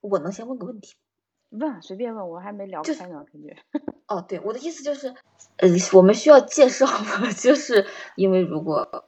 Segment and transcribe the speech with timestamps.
[0.00, 0.94] 我能先问个问题？
[1.50, 3.56] 问，随便问，我还没聊开呢，感觉。
[4.06, 5.14] 哦，对，我的意思就是，
[5.56, 7.30] 呃，我们需要介绍吗？
[7.36, 9.04] 就是因为如果，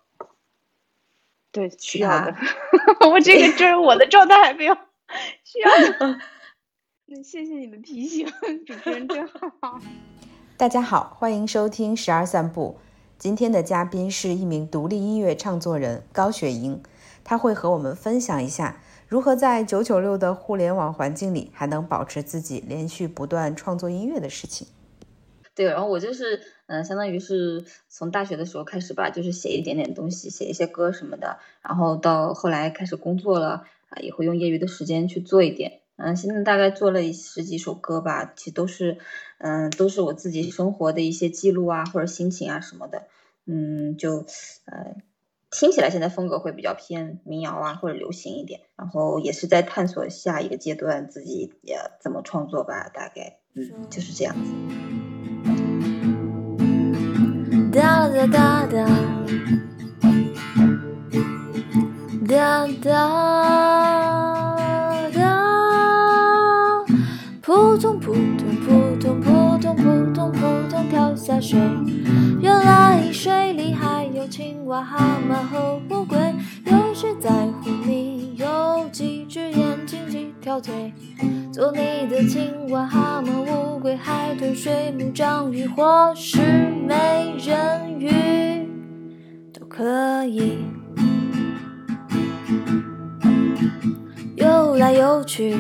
[1.53, 2.35] 对，需要的。
[3.09, 4.77] 我这个就是我的状态还没有
[5.45, 6.19] 需要的。
[7.07, 8.27] 那谢谢你的提醒，
[8.67, 9.79] 主持人真好。
[10.57, 12.79] 大家好，欢迎收听十二散步。
[13.19, 16.83] 今天的嘉宾是一名独立音乐唱作人高雪莹，
[17.23, 18.81] 她会和我们分享一下。
[19.13, 24.67] 如何在九九六的互联网环境里还能保持自己连续不断创作音乐的事情？
[25.55, 38.97] 对，然后我就是，嗯，相当于是从大学的时候开始吧，就是写一点点东西，写一些歌什么的，然后到后来开始工作了，啊，也会用业余的时间去做一点，嗯，现在大概做了十几首歌吧，其实都是，
[39.37, 43.03] 嗯，都是我自己生活的一些记录啊，或者心情啊什么的，
[43.45, 44.25] 嗯，就，
[44.65, 44.97] 呃。
[45.53, 54.51] 听起来现在风格会比较偏民谣啊，或者流行一点，然后也是在探索下一个阶段自己也怎么创作吧，大概嗯就是这样子。
[57.71, 58.87] 哒哒哒哒
[62.27, 62.91] 哒哒
[65.13, 66.85] 哒，
[67.43, 68.52] 扑通扑通扑通
[69.83, 70.39] 扑通扑
[70.71, 71.59] 通跳下水，
[72.41, 76.17] 原来水里还有青蛙、蛤蟆和乌龟。
[76.67, 77.29] 有谁在
[77.61, 80.93] 乎你有几只眼睛、几条腿？
[81.53, 86.41] 做你的青蛙、蛤蟆、乌龟、海豚、水母、章鱼，或是
[86.87, 88.65] 美人鱼，
[89.53, 90.59] 都可以。
[94.37, 95.57] 游来游去，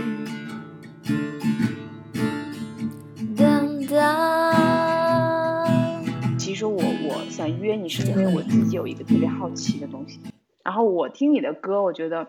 [7.33, 10.20] 想约你是因为我自己有一个特别好奇的东西，
[10.62, 12.28] 然后我听你的歌，我觉得，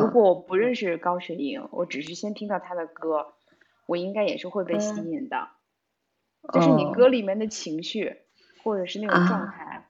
[0.00, 3.34] 如果我不认识高雪莹，我只是先听到她的歌，
[3.86, 5.48] 我应该也是会被吸引的，
[6.52, 8.16] 就是你歌里面的情绪，
[8.64, 9.86] 或者是那种状态，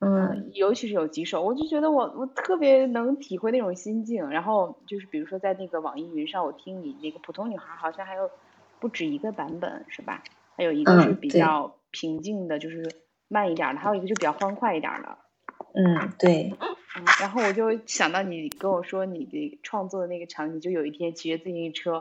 [0.00, 8.30] 嗯，尤其是有几首，我就觉得我我特别能体会那种心境，然后就是比如说在那个网易云上，我听你那个普通女孩好像还有
[8.78, 10.22] 不止一个版本是吧？
[10.58, 11.74] 还有一个是比较。
[11.94, 12.90] 平静的，就是
[13.32, 15.16] 慢一点的，还有一个就比较欢快一点的。
[15.74, 16.52] 嗯，对。
[16.94, 21.92] 嗯，然后我就想到你跟我说你的创作的那个场景，就有一天骑着自行车，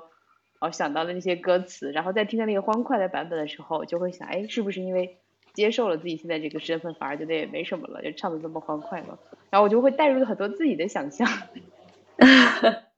[0.59, 5.19] 然后，想到了那些歌词，然后在听到那个欢快的版本的时候，就会想，哎，是不是因为
[5.53, 9.18] 接受了自己现在这个身份，反而觉得也没什么了，就唱的这么欢快了？
[9.50, 11.25] 然后我就会带入很多自己的想象。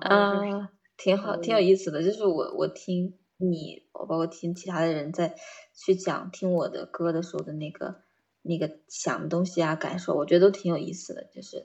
[0.00, 3.18] 嗯，挺好，挺有意思的，就是我我听。
[3.38, 5.34] 你我包括听其他的人在
[5.74, 7.96] 去讲听我的歌的时候的那个
[8.42, 11.64] 那个想的东西啊感受，我觉得都挺有意思的，就是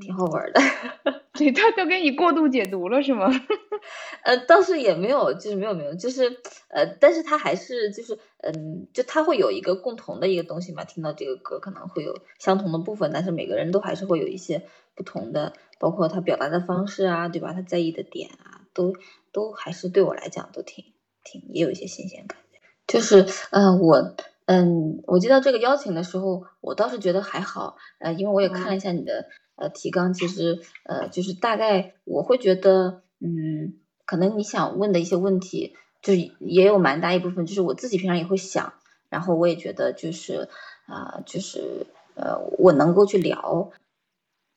[0.00, 0.60] 挺好玩的。
[1.36, 3.26] 对他都给你过度解读了是吗？
[4.24, 10.84] 呃，倒是也没有，就是没有没有，就是呃，但是他还是就是嗯，就他会有一个共同的一个东西嘛。
[10.84, 14.62] 听到这个歌可能会有相同的部分，但是每个人都还是会有一些
[14.94, 17.52] 不同的，包括他表达的方式啊，对吧？
[17.52, 18.92] 他在意的点啊，都。
[19.32, 20.82] 都还是对我来讲都挺
[21.22, 22.38] 挺也有一些新鲜感，
[22.86, 24.14] 就是嗯我
[24.46, 29.26] 嗯我接到这个邀请的时候，我倒是觉得还好，呃因为我也看了一下你的
[29.56, 33.74] 呃提纲，其实呃就是大概我会觉得嗯
[34.06, 38.72] 可能你想问的一些问题，就是也有蛮大一部分就是我自己平常也会想，
[39.10, 40.48] 然后我也觉得就是
[40.86, 43.70] 啊就是呃我能够去聊。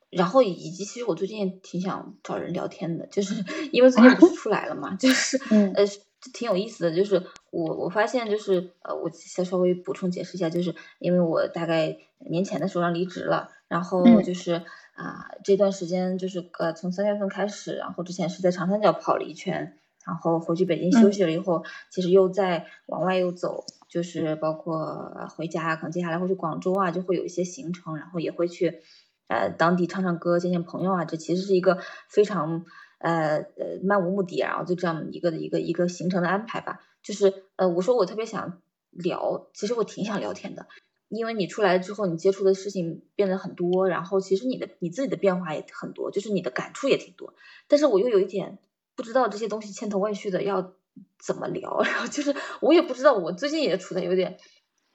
[0.09, 5.37] 然后以及其实我最近也挺想找人聊天的，就是 因为最近不是出来了嘛，就 是
[5.75, 5.85] 呃
[6.33, 6.95] 挺有意思的。
[6.95, 11.95] 就是我我发现就是呃我再稍微补充解释一下，就是因为我大概
[12.29, 14.53] 年前的时候让离职了，然后就是
[14.95, 28.81] 啊这段时间就是呃从三月份开始，然后之前是在长三角跑了一圈，然后回去北京休息了以后，其实又在往外又走，就是包括回家，可能接下来会去广州啊，就会有一些行程，然后也会去。
[29.29, 32.65] 呃，当地唱唱歌，见见朋友啊，这其实是一个非常
[32.97, 36.81] 呃呃漫无目的，然后就这样一个一个一个行程的安排吧。
[37.03, 38.59] 就是呃，我说我特别想
[38.89, 40.65] 聊，其实我挺想聊天的，
[41.09, 47.35] 因为你出来之后，你接触的事情变得很多，然后其实你的你自己的变化也很多，就是你的感触也挺多。
[47.67, 48.57] 但是我又有一点
[48.95, 50.73] 不知道这些东西千头万绪的要
[51.19, 54.39] 怎么聊，然后就是我也不知道，我最近也处在有点。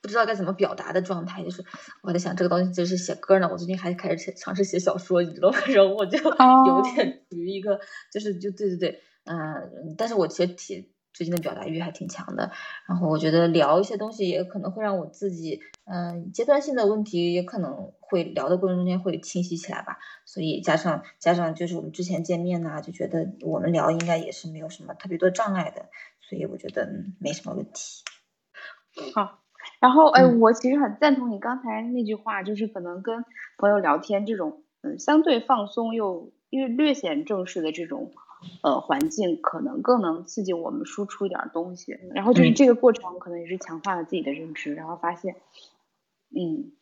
[0.05, 1.65] 不知道该怎么表达的状态，就是
[2.03, 3.49] 我在想这个东西就是写歌呢。
[3.51, 5.59] 我最近还开始尝试写小说，你知道吗？
[5.75, 7.81] 然后我就有点处于一个，
[8.13, 12.51] 就是就对对对，嗯，但是我其实挺最近的表达欲还挺强的。
[12.87, 19.97] 然后我觉得聊一些东西也可能会让我自己，嗯，阶段性的问题也可能会聊的过程中间会清晰起来吧。
[20.27, 25.87] 所以加上加上就是我们之前见面呢，就觉得我们聊应该也是没有什么特别多障碍的，
[26.21, 26.87] 所以我觉得
[27.19, 28.03] 没什么问题。
[29.15, 29.44] 好。
[29.85, 33.23] 然后，哎，我其实很赞同你刚才那句话，就是可能跟
[33.59, 38.11] 朋友聊天这种，嗯，相对放松又略略显正式的这种，
[38.63, 41.99] 呃，环境，可能更能刺激我们输出一点东西。
[42.15, 45.37] 然后就是这个过程，可能也是强化了自己的认知，然后发现，
[46.35, 46.73] 嗯，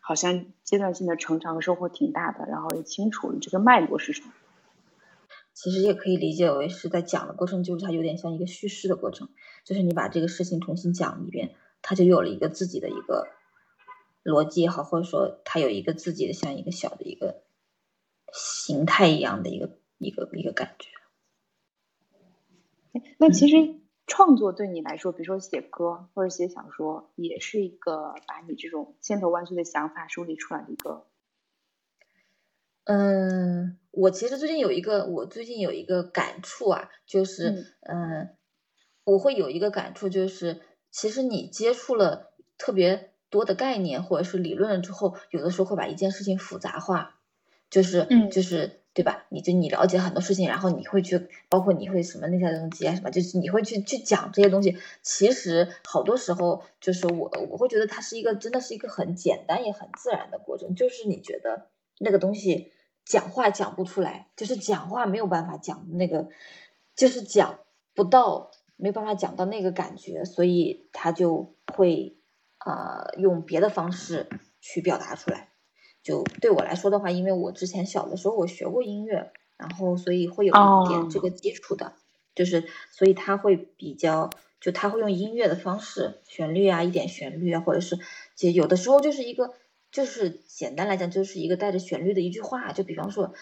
[0.00, 4.32] 好像阶段性的成长和收获挺大的，然后也清楚了这个脉络是什么。
[5.54, 9.28] 其实也可以理解为是在讲的过程，就是它有点像一个叙事的过程，
[9.62, 11.52] 就是你把这个事情重新讲一遍。
[11.88, 13.28] 他就有了一个自己的一个
[14.22, 17.44] 逻辑也好，或者说他有一个自己的像一个小的一个
[18.30, 20.90] 形态一样的一个一个一个感觉。
[23.16, 31.06] 那其实创作对你来说，比如说写歌或者写小说，也是一个把你这种千头万绪的想法梳理出来的一个。
[32.84, 38.36] 嗯，我其实最近有一个，我最近有一个感触啊，就是嗯，
[39.04, 40.60] 我会有一个感触就是。
[40.90, 47.16] 其实你接触了特别多的概念或者是理论了之后，有的时候会把一件事情复杂化，
[47.70, 49.26] 就是就是对吧？
[49.28, 54.76] 你就你了解很多事情，然后你会去，包括你会什么那些东西啊什么，就是你会去去讲这些东西。
[55.02, 61.66] 其实好多时候就是我我会觉得它是一个真的是一个很简单也很自然的过程，就是你觉得
[61.98, 62.72] 那个东西
[63.04, 66.28] 讲话讲不出来，就是讲话没有办法讲那个，
[66.96, 67.58] 就是讲
[67.94, 68.50] 不到。
[68.78, 72.16] 没办法讲到那个感觉，所以他就会
[72.64, 74.28] 呃用别的方式
[74.60, 75.48] 去表达出来。
[76.00, 81.94] 就对我来说的话，因为我之前小的时候我学过音乐，然后所以会有一点这个基础的，
[82.36, 84.30] 就是所以他会比较，
[84.60, 87.98] 就他会用音乐的方式，旋律啊，一点旋律啊，或者是
[88.36, 89.54] 其实有的时候就是一个，
[89.90, 93.34] 就是简单来讲就是一个带着旋律的一句话，就比方说。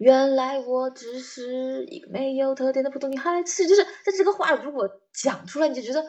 [0.00, 6.06] 原来我只是一个没有特点的普通女孩子，就是在这个话如果讲出来，你就觉得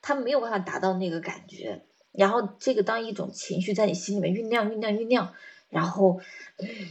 [0.00, 1.84] 他没有办法达到那个感觉。
[2.12, 5.34] 然后这个当一种情绪在你心里面酝酿、酝酿、酝酿，
[5.68, 6.20] 然后，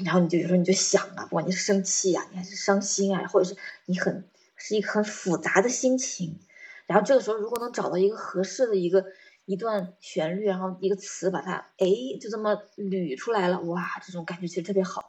[0.04, 3.56] 然后你就有时候你就想啊，不管你是生气呀，你还是伤心啊，或者是
[3.86, 6.42] 你很是一个很复杂的心情，
[6.88, 9.06] 然后这个时候如果能找到一个合适的一个
[9.46, 11.88] 一段旋律，然后一个词把它哎
[12.20, 15.08] 就这么捋出来了，哇，这种感觉其实特别好。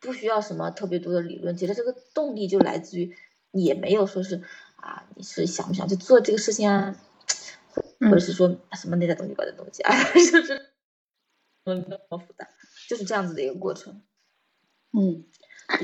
[0.00, 3.14] 不需要什么特别多的理论，其实这个动力就来自于，
[3.52, 4.42] 也没有说是
[4.76, 6.96] 啊，你是想不想去做这个事情啊，
[8.00, 10.70] 或者是说什么内在动力吧的东西啊， 就是
[11.64, 12.48] 嗯那么复杂，
[12.88, 14.02] 就是这样子的一个过程。
[14.92, 15.24] 嗯，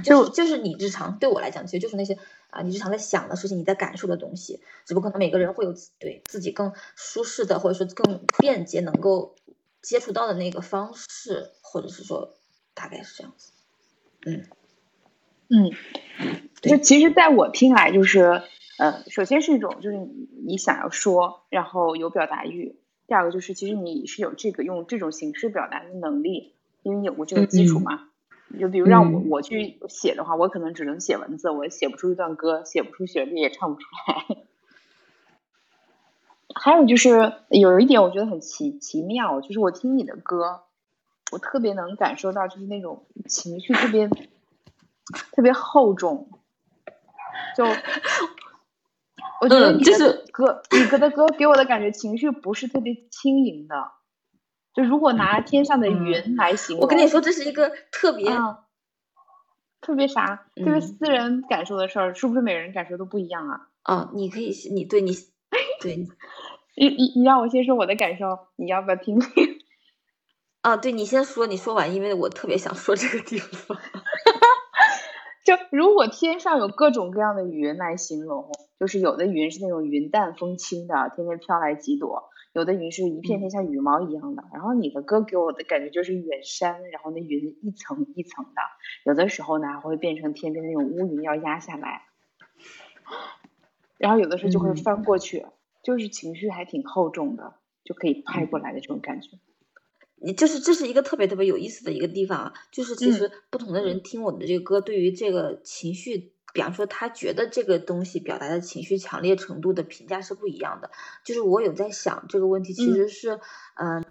[0.04, 2.16] 就就是你日常对我来讲，其实就是那些
[2.50, 9.34] 啊，你日常在想的事情，你在感受的东西，只不过可能每个人会有对自己更舒适的，或者说更便捷能够
[9.82, 12.36] 接触到的那个方式，或者是说
[12.74, 13.51] 大概是这样子。
[14.26, 14.44] 嗯
[15.48, 15.70] 嗯，
[16.60, 18.42] 就其实，在我听来，就是
[18.78, 19.98] 呃，首先是一种，就是
[20.46, 22.76] 你想要说，然后有表达欲；
[23.06, 28.08] 第二个就是，其实你是有这个用这种形式表达的能力，因为你有过这个基础嘛。
[28.60, 34.36] 就比如让我我去写的话，我可能只能写文字，我写不出一段歌，写不出旋律，也唱不出来。
[36.54, 40.64] 还有就是有一点，我觉得很奇奇妙，就是我听你的歌。
[41.32, 46.28] 我特别能感受到，就是那种情绪特别特别厚重，
[47.56, 47.64] 就
[49.40, 53.92] 我觉得你的歌，你歌的歌给我的感觉，情绪不是特别轻盈的。
[54.74, 58.26] 就如果拿天上的云来形容，我跟你说，这是一个特别
[59.82, 63.68] 特别啥，特别私人感受的事儿，是不是每个人感受都不一样啊？
[63.82, 65.12] 啊，你可以，你对你
[65.80, 65.96] 对，
[66.74, 69.51] 你你你让我先说我的感受，你要不要听听？
[70.62, 73.76] 啊，对你先说，你说完，因为我特别想说这个地方。
[75.44, 84.44] 就如果天上有各种各样的云来形容，就是有的云是那种云淡风轻的，天天飘来几朵；有的云是一片片像羽毛一样的。
[84.52, 88.62] 然后你的歌给我的感觉就是远山，然后那云一层一层的，
[89.04, 92.02] 有的时候呢会变成天边那种乌云要压下来，
[93.98, 95.44] 然后有的时候就会翻过去，
[95.82, 99.30] 就是情绪还挺厚重的，就可以拍过来的这种感觉。
[99.32, 99.40] 你
[100.36, 110.90] 就是这是一个特别特别有意思的一个地方啊，就是其实不同的人听我们的这个歌，对于这个情绪，比方说他觉得这个东西表达的情绪强烈程度的评价是不一样的。
[111.24, 113.40] 就是我有在想这个问题，其实是，
[113.74, 114.04] 嗯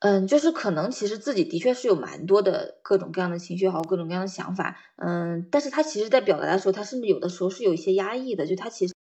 [0.00, 8.94] 嗯，就是可能其实自己的确是有蛮多的各种各样的情绪，还有各种各样的想法，嗯，但是他其实在表达的时候，他甚至有的时候是有一些压抑的，就他其实。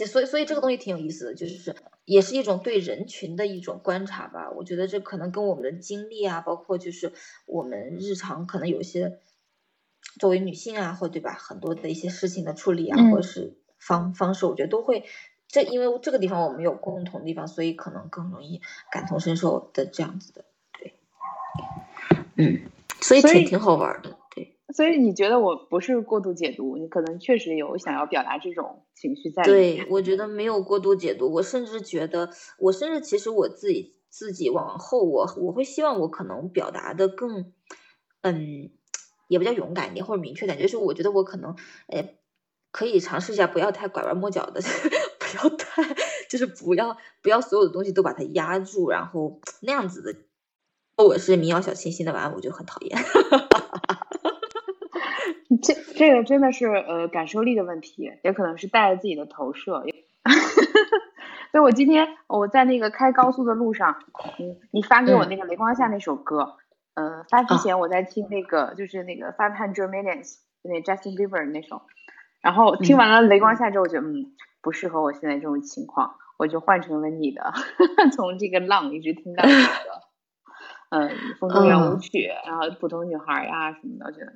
[0.00, 1.76] 其实所以所以这个东西挺有意思的，就是
[2.06, 4.50] 也是一种对人群的一种观察吧。
[4.50, 7.12] 我觉得这可能跟我们的经历啊，包括就是
[7.44, 9.18] 我们日常可能有些
[10.18, 15.04] 作为女性啊，或对吧，很多的一些事情的处理啊，或者是方方式，我觉得都会。
[15.48, 20.46] 这因为这个地方我们有共同的地方，所以可能更容易感同身受的这样子的，
[20.78, 20.94] 对，
[22.36, 22.70] 嗯，
[23.02, 24.19] 所以挺挺好玩的，对。
[24.74, 29.42] 所以你觉得我不是过度解读，你可能确实有想要表达这种情绪在。
[29.42, 37.52] 对，我觉得没有过度解读，我甚至觉得，我甚至其实我自己自己往后，我我会希望我可能表达的更，
[38.22, 38.70] 嗯，
[39.28, 41.54] 也比较勇敢一点或者明确点，就是我觉得我可能，
[41.88, 42.16] 哎，
[42.70, 44.60] 可以尝试一下，不要太拐弯抹角的。
[45.30, 45.82] 不要太，
[46.28, 50.12] 就是不要不要所有的东西都把它压住，然后那样子的。
[50.96, 52.98] 我是民谣小清新的玩，我就很讨厌。
[55.62, 59.84] 这这个真的是呃感受力的问题，也可能是带着自己的投射。
[61.52, 63.96] 所以我今天我在那个开高速的路上，
[64.38, 66.56] 嗯，你发给我那个雷光下那首歌，
[66.94, 71.82] 呃，发之前我在听那个就是那个 Five Hundred Millions 那 Justin Bieber 那首，
[72.40, 74.32] 然后听完了雷光下之后，我觉得嗯。
[74.62, 77.50] 不适合我现在这种情况，我就换成了你的，
[78.14, 80.02] 从这个浪一直听到这个，
[80.92, 84.32] 嗯，风中圆舞曲，然后普通女孩呀什么的，我觉得，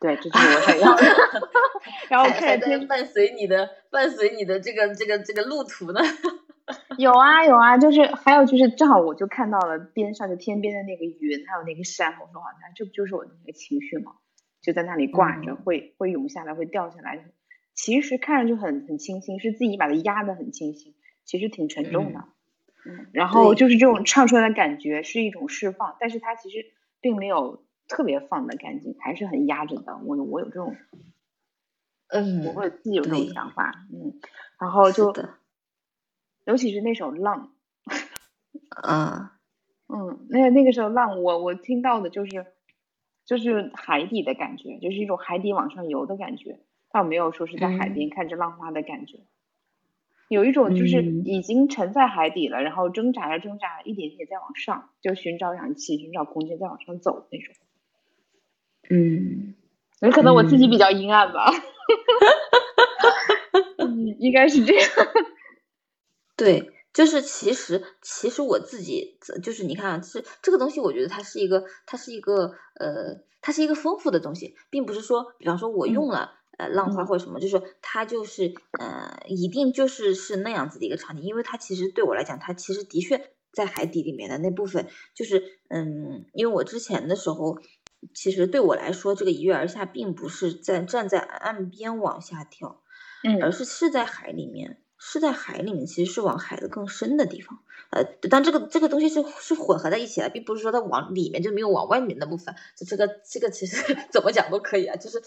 [0.00, 1.02] 对，这是我想要的。
[2.08, 6.00] 然后开始听伴随你的，伴随你的这个这个这个路途呢。
[6.98, 14.12] 有啊有啊，就是还有就是正好我就看到了边上就天边的那个云，还有那个山，我说好像这不就是我的那个情绪吗？
[14.60, 17.24] 就在那里挂着，会会涌下来，会掉下来。
[17.74, 22.24] 其实看着就很很清新，是自己把它压的很清新，其实挺沉重的。
[22.84, 26.66] 嗯，然后就是这种唱出来的感觉是一种释放，但是它其实
[27.00, 29.98] 并没有特别放的干净，还是很压着的。
[30.04, 30.76] 我我有这种，
[32.08, 33.72] 嗯，我会自己有这种想法。
[33.92, 34.20] 嗯，
[34.60, 35.12] 然后就，
[36.44, 37.52] 尤其是那首浪，
[38.82, 39.38] 啊，
[39.88, 42.46] 嗯，那那个时候浪，我我听到的就是
[43.24, 46.60] 就是海底的感觉，就是一种海底往上游的感觉。
[46.90, 49.18] 倒没有说是在海边看着浪花的感觉，
[50.28, 57.54] 有一种就是已经沉在海底了，然后挣扎着挣扎，一点点在往上，就寻找氧气、寻找空间，再往上走那种。
[58.90, 59.54] 嗯，
[60.00, 61.50] 有可能我自己比较阴暗吧，
[63.78, 64.88] 嗯，应该是这样。
[66.36, 76.34] 对，就是其实其实我自己就是你看啊，是这个东西，我觉得它是一个，它是一个呃，它是一个丰富的东西，并不是说，比方说我用了。
[76.58, 87.58] 呃，浪花或者什么，就是它就是呃，一定就是是那样子的一个场景，因为它其实对我来讲，它其实的确在海底里面的那部分，就是嗯，因为我之前的时候，
[88.14, 92.82] 其实对我来说，这个一跃而下并不是在站在岸边往下跳，
[93.24, 97.58] 嗯，而是是在海里面，是在海里面，其实是往海的更深的地方，
[97.90, 105.22] 呃，但这个这个东西是是混合在一起的，并不是说它往里面就没有往外面的部分，就这个这个其实 怎么讲都可以啊，就是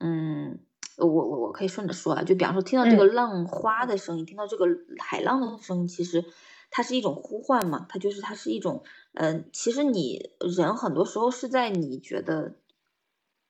[0.00, 0.58] 嗯。
[0.98, 4.64] 我我我可以顺着说啊，就比方说听到这个浪花的声音，听到这个
[4.98, 6.24] 海浪的声音，其实
[6.70, 8.82] 它是一种呼唤嘛，它就是它是一种，
[9.14, 12.56] 嗯，其实你人很多时候是在你觉得，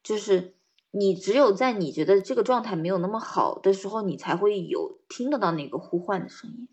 [0.03, 0.55] 就是
[0.91, 6.69] 你只有在你觉得这个状态没有那么好的时候，你才会有听得到那个呼唤的声音。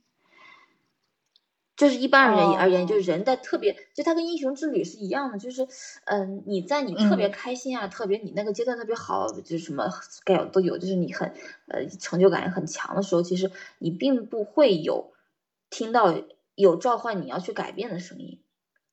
[1.76, 5.68] 就是一般人而言，就是人在特别，就他跟英雄之旅是一样的，就是，
[6.06, 9.90] 嗯，你在你特别开心啊，特别你那个阶段特别好，就是什么
[10.24, 11.34] 该有都有，就是你很，
[11.68, 15.13] 呃，成就感很强的时候，其实你并不会有
[15.74, 18.44] 听到有召唤你要去改变的声音，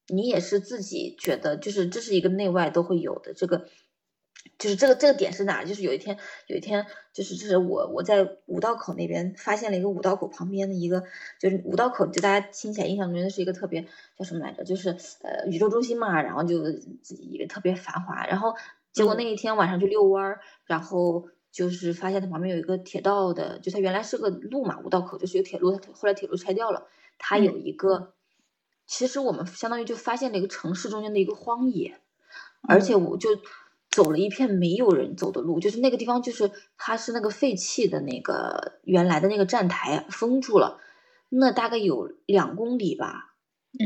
[0.07, 3.67] 你也是自己觉得，就是这是一个内外都会有的这个。
[4.59, 5.65] 就是这个这个点是哪？
[5.65, 11.05] 就是有一天，有一天，就是就是我我在五道口那边发现了一个五道口旁边的一个，
[11.39, 14.65] 就是五道口，就大家听起来印象中的是一个特别叫什么来着？
[14.65, 16.63] 就是呃宇宙中心嘛，然后就
[17.03, 18.27] 自己一个特别繁华。
[18.27, 18.55] 然后
[18.93, 26.87] 结果那一天晚上去遛弯儿，然后就是发现它旁边有一个铁道的，就它原来是个路嘛，五道口就是有铁路，它后来铁路拆掉了，
[27.19, 28.15] 它有一个，
[28.87, 32.01] 其实我们相当于就发现了一个城市中间的一个荒野，
[32.63, 33.29] 而且我就。
[33.91, 40.79] 走了一片没有人走的路，就是那个地方，就是它是那个废弃的那个原来的那个站台封住了，
[41.29, 43.35] 那大概有两公里吧，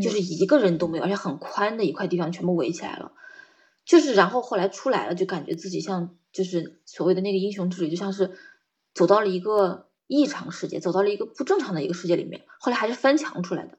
[0.02, 3.12] 就是一个人都没有，而且很宽的一块地方全部围起来了，
[3.86, 8.36] 就是然后后来出来了，就感觉自己像就是所谓的那个英雄之旅，就像是
[8.92, 13.78] 走到了一个异常世界，走到了一个不正常的一个世界里面，后来还是翻墙出来的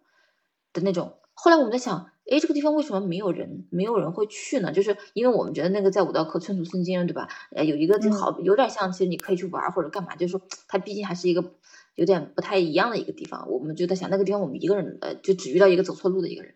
[0.73, 1.19] 的那种。
[1.35, 2.09] 后来我们在想。
[2.27, 3.67] 哎，这个地方为什么没有人？
[3.69, 4.71] 没有人会去呢？
[4.71, 7.29] 就是因为我们觉得那个在五道口寸土寸金，对吧？
[7.55, 10.15] 呃，有一个就好，有点像，其实你可以去玩或者干嘛。
[10.15, 11.53] 就是说，它毕竟还是一个
[11.93, 13.47] 有点不太一样的一个地方。
[13.51, 16.55] 我们就在想，那个地方我们一个人呃，就只遇到一个走错路的一个人。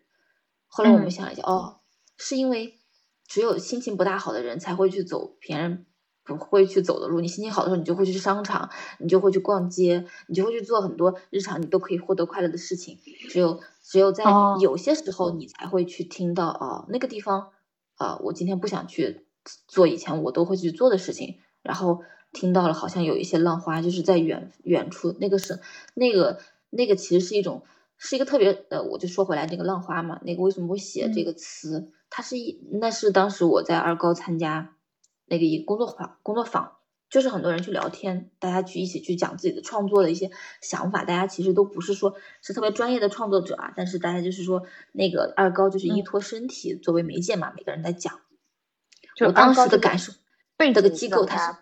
[0.66, 1.78] 后来我们想了一下，哦，
[2.16, 2.80] 是因为
[3.28, 5.86] 只有心情不大好的人才会去走别人
[6.24, 7.20] 不会去走的路。
[7.20, 12.98] 你心情好的时候，你就会去商场，你就会去逛街，你就会去做很多日常你都可以获得快乐的事情。
[13.28, 14.24] 只有只有在
[14.60, 17.48] 有些时候，你才会去听到哦，那个地方
[17.96, 19.26] 啊，我今天不想去
[19.66, 21.38] 做以前我都会去做的事情。
[21.62, 25.60] 然后听到了，好像有一些浪花，就是在远远处，那个是
[25.94, 26.38] 那个
[26.70, 27.62] 那个其实是一种。
[28.02, 31.92] 是一个特别呃，我就说回来那个浪花嘛，那个为什么会写这个词？
[32.08, 34.74] 它是一，那是当时我在二高参加
[35.30, 36.76] 那个一个工作坊，工作坊
[37.08, 48.20] 就是很多人去聊天，大家去一起去讲自己的创作的一些想法，大家其实都不是说是特别专业的创作者啊，但是大家就是说那个二高就是依托身体作为媒介嘛，每个人在讲。
[49.20, 50.12] 我当时的感受，
[50.58, 51.58] 这个机构它是。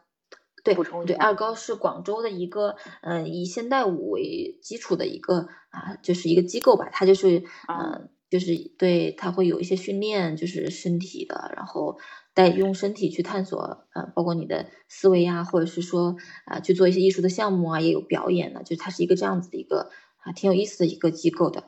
[0.64, 0.74] 对
[1.06, 6.90] 对，二高是广州的一个，嗯，以现代舞为基础的一个啊，就是一个机构吧。
[6.92, 11.98] 它就是，嗯，就是对，它会有一些训练，就是身体的，然后
[12.38, 16.14] 带用身体去探索，呃，包括你的思维呀，或者是说
[16.44, 21.64] 啊，去做一些艺术的项目啊，也有表演的，就它是一个这样子的一个啊，挺有意思的一个机构的。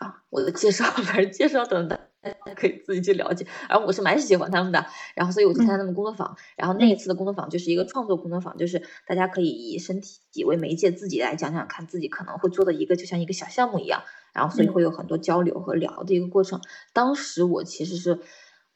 [0.00, 1.98] 啊，我的介绍，反正介绍等等。
[2.20, 16.60] 大家可以自己去了解，而我是蛮喜欢他们的，然后所以我去参加他们工作坊，然后那一次的工作坊就是一个创作工作坊，就是大家可以以身体为媒介，自己来讲讲看自己可能会做的一个就像一个小项目一样，然后所以会有很多交流和聊的一个过程。
[16.92, 18.20] 当时我其实是，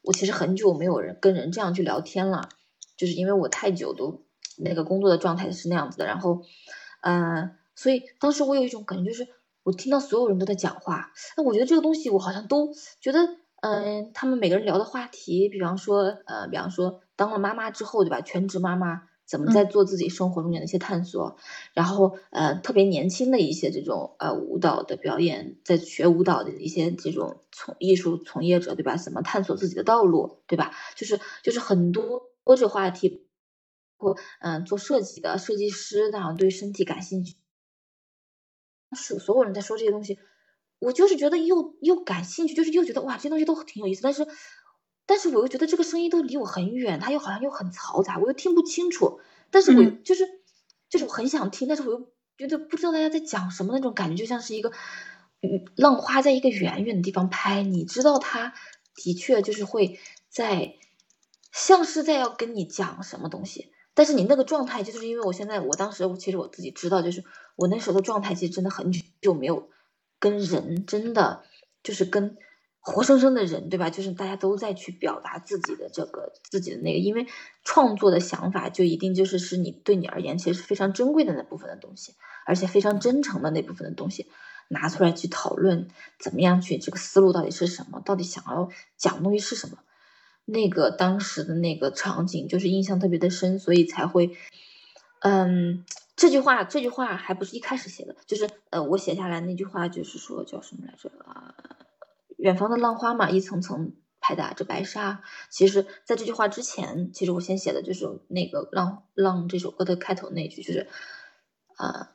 [0.07, 2.49] 我其实很久没有人跟人这样去聊天了，
[2.97, 4.23] 就是因为我太久都
[4.57, 6.41] 那个工作的状态是那样子的，然后，
[7.01, 9.27] 嗯，所以当时我有一种感觉就是。
[9.63, 13.19] 我听到所有人都在讲话，那我觉得这个东西我好像都觉得，
[13.59, 18.21] 嗯，他们每个人聊的话题，比方说，呃，比方说当了妈妈之后，对吧？
[18.21, 21.35] 全职妈妈怎么在做自己生活中间的一些探索，
[21.73, 28.95] 然后，呃，特别年轻的一些这种呃舞蹈的表演，在学舞蹈的一些这种从艺术从业者，对吧？
[28.97, 30.71] 怎么探索自己的道路，对吧？
[30.95, 33.27] 就是就是很多多这话题，
[33.97, 37.35] 或嗯做设计的设计师，然后对身体感兴趣。
[38.95, 40.17] 是所有人在说这些东西，
[40.79, 44.01] 我就是觉得又又感兴趣，就是又觉得哇，这些东西都挺有意思。
[44.01, 44.25] 但是，
[45.07, 49.19] 但是我又觉得这个声音都离我很远，它又好像又很嘈杂，我又听不清楚。
[49.49, 50.27] 但是我就是
[50.89, 54.71] 就是我很想听，但是我又觉得不知道大家在讲什么那种感觉，就像是一个
[55.75, 58.53] 浪花在一个远远的地方拍，你知道它
[58.93, 60.75] 的确就是会在
[61.51, 63.71] 像是在要跟你讲什么东西。
[63.93, 67.23] 但是你那个状态，就是因为我现在，我当时，其实我自己知道，就是
[67.55, 68.91] 我那时候的状态，其实真的很
[69.21, 69.69] 久没有
[70.19, 71.43] 跟人真的
[71.81, 72.37] 就是跟
[72.87, 73.89] 活生生的人，对吧？
[73.89, 77.27] 就是大家都在去表达自己的这个自己的那个，因为
[77.63, 82.13] 创作的想法就一定就是是你对你而言其实是非常珍贵的那部分的东西，
[82.45, 84.27] 而且非常真诚的那部分的东西，
[84.69, 89.77] 拿出来去讨论，怎么样去这个思路到底是什么，到底想要讲东西是什么。
[90.45, 94.37] 那个当时的那个场景就是印象特别的深，所以才会，
[95.19, 95.83] 嗯，
[96.15, 101.53] 这句话这句话还不是一开始写的，就是呃，我写下来那句话就是说叫什么来着啊？
[102.37, 105.21] 远方的浪花嘛，一层层拍打着白纱。
[105.49, 110.87] 其实，在这句话之前，其实我先写的就是那个浪浪这首歌的开头那句，就是
[111.75, 112.11] 啊，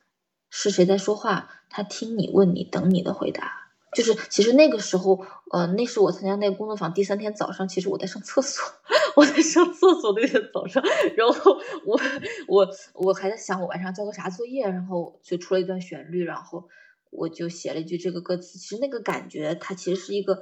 [0.49, 1.49] 是谁在说话？
[1.69, 3.61] 他听你问你等你的回答。
[3.93, 8.65] 就是其实那个时候，呃，那是我参加那个工作坊第三天早上，其实我在上厕所，
[9.15, 10.83] 我在上厕所那天早上，
[11.15, 11.99] 然后我
[12.47, 16.67] 我我还在想我晚上交个啥作业，然后就出了一段旋律，然后
[17.13, 18.57] 我就写了一句这个歌词。
[18.59, 20.41] 其实那个感觉，它其实是一个，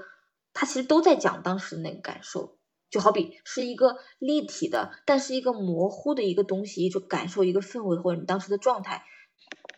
[0.54, 2.58] 它其实都在讲当时的那个感受，
[2.90, 9.04] 就好比是一个立体的，但是一个模糊的一个东西，一种感受，一个氛围或者你当时的状态。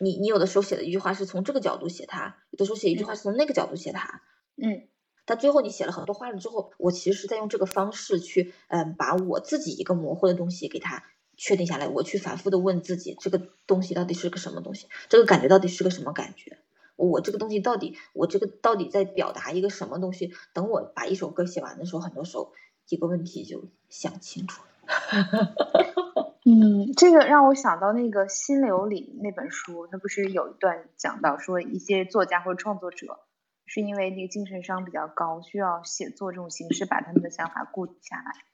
[0.00, 4.22] 你你有的时候写的一句话是从这个角度写它，有的时候写一句话是从那个角度写它，
[4.60, 4.88] 嗯，
[5.24, 11.04] 但最后你写了很多话了之后，我其实是在用这个方式去，嗯，把我自己一个模糊的东西给它
[11.36, 16.58] 确定下来，我去反复的问自己，这个东西到底是个什么东西，这个感觉到底是个什么感觉，
[16.96, 20.32] 我这个东西到底，我这个到底在表达一个什么东西？
[20.52, 22.52] 等我把一首歌写完的时候，很多时候
[22.88, 24.68] 一个问题就想清楚了。
[26.46, 33.18] 嗯，这个让我想到那个《心流》里那本书，它不是有一段讲到说一些作家或者创作者
[33.64, 38.44] 是因为那个精神伤比较高，需要写作这种形式把他们的想法固定下来。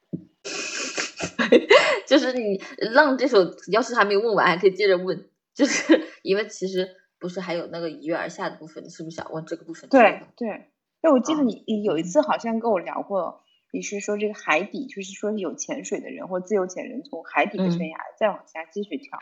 [2.06, 3.38] 就是你让这首，
[3.72, 9.88] 要是还没问完，还可以接着问，就是因为其实不是还有那个一跃而下的部分，你是不是想问这个部分？
[9.88, 10.48] 对对，
[11.02, 13.42] 哎，我记得你有一次好像跟我聊过。
[13.72, 19.16] 你是说这个海底，就是说有潜水的人或自由潜人从海底的悬崖再往下继续跳？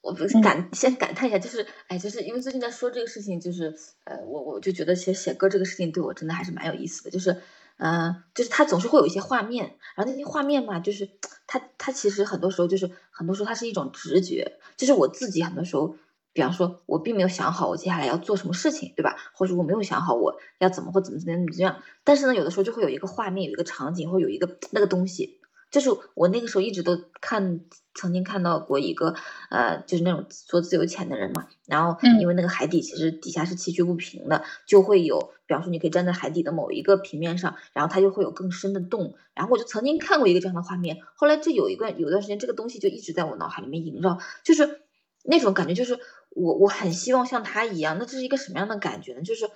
[0.00, 3.74] 我不是感先感叹一下，就是哎，就是因为最近在说这个事情，就是
[4.04, 7.42] 呃，我我就觉得其实写歌这个事情对我真的还是蛮有意思的，就是
[7.78, 11.08] 嗯，就是它总是会有一些画面，然后那些画面嘛，就是
[11.46, 15.94] 它它其实很多时候就是很多时候它是一种直觉，就是我自己很多时候，
[16.32, 19.16] 比方说我并没有想好我接下来要做什么事情，对吧？
[19.32, 25.38] 或者我没有想好我要怎么或怎么怎么怎么样，但是呢，有的时候就会有一个画面，有一个场景，或有一个 那个东西。
[25.70, 27.60] 就是我那个时候一直都看，
[27.94, 29.14] 曾经看到过一个，
[29.50, 31.46] 呃，就是那种做自由潜的人嘛。
[31.66, 39.14] 然后因为那个海底其实底下是崎岖不平的，就会有，比方说你可以站在海底的某一个平面上，然后它就会有更深的洞。
[39.34, 40.98] 然后我就曾经看过一个这样的画面。
[41.14, 44.80] 后来这有一个有段时间，这个东西就一直在我脑海里面萦绕，就是
[45.24, 45.98] 那种感觉，就是
[46.30, 47.98] 我我很希望像他一样。
[47.98, 49.22] 那这是一个什么样的感觉呢？
[49.22, 49.50] 就是。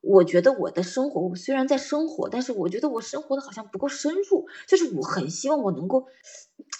[0.00, 4.46] 我觉得我的生活，我虽然在生活，但是我觉得我生活的好像不够深入。
[4.66, 6.06] 就是我很希望我能够，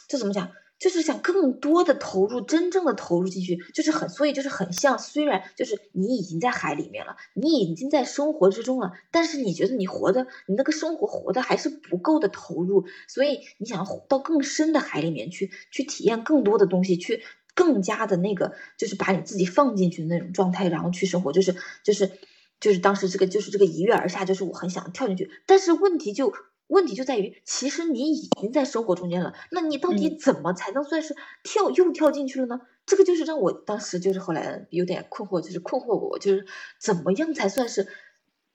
[0.09, 0.51] 这怎么讲？
[0.79, 3.59] 就是想更多的投入，真正的投入进去。
[3.75, 12.85] 就是很，所以就是很像，虽然就是你已经在海里面了，你已经在生活之中了，但是你觉得你活的，你那个生活活的还是不够的投入。
[13.09, 17.25] 所以你想要到更深的海里面去，去体验更多的东西，去
[17.57, 22.13] 更加的那个，就是把你自己放进去的那种状态，然后去生活，就是就是。
[22.61, 26.33] 就是当时这个，就是这个一跃而下，就是我很想跳进去，但是问题就
[26.67, 32.61] 问题就在于，其实你已经在生活中间了，那你到底怎么才能算是跳又跳进去了呢？
[32.85, 36.47] 这个就是让我当时就是后来有点困惑，就是困惑我，就是
[36.81, 37.87] 怎么样才算是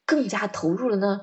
[0.06, 1.22] 更加投入了呢？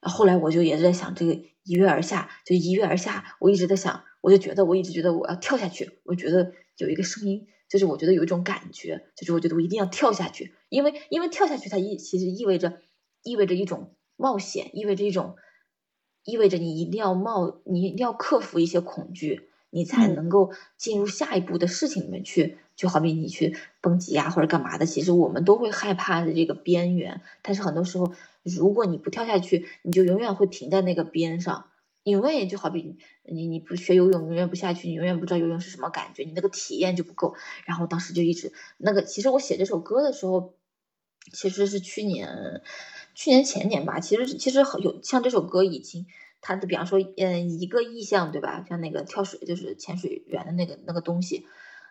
[0.00, 7.46] 后来我就也是在想这个一跃而下，就一跃而下，我一直在想，我就觉得我一直觉得我要跳下去，我觉得有一个声音。
[7.68, 12.80] 就是我觉得有一种感觉，就是我觉得我一定要跳下去，因为因为跳下去它意其实意味着
[13.22, 15.36] 意味着一种冒险，意味着一种
[16.24, 22.58] 意味着你一定要冒，你一定要克服一些恐惧，你才能够进入下一步的事情里面去。
[22.76, 31.66] 就好比你去蹦极啊或者干嘛的，其实我们都会害怕的这个边缘，但是很多时候如果你不跳下去，你就永远会停在那个边上。
[32.04, 37.34] 因为就好比你你不学游泳，永远不下去，你永远不知道游泳是什么感觉，你那个体验就不够。
[37.64, 40.54] 然后当时就一直那个，其实我写这首歌的时候，
[41.32, 42.62] 其实是去年
[43.14, 44.00] 去年前年吧。
[44.00, 46.06] 其实其实有像这首歌已经
[46.42, 48.64] 它的，比方说嗯一个意象对吧？
[48.68, 51.46] 像那个跳水就是潜水员的那个那个东西。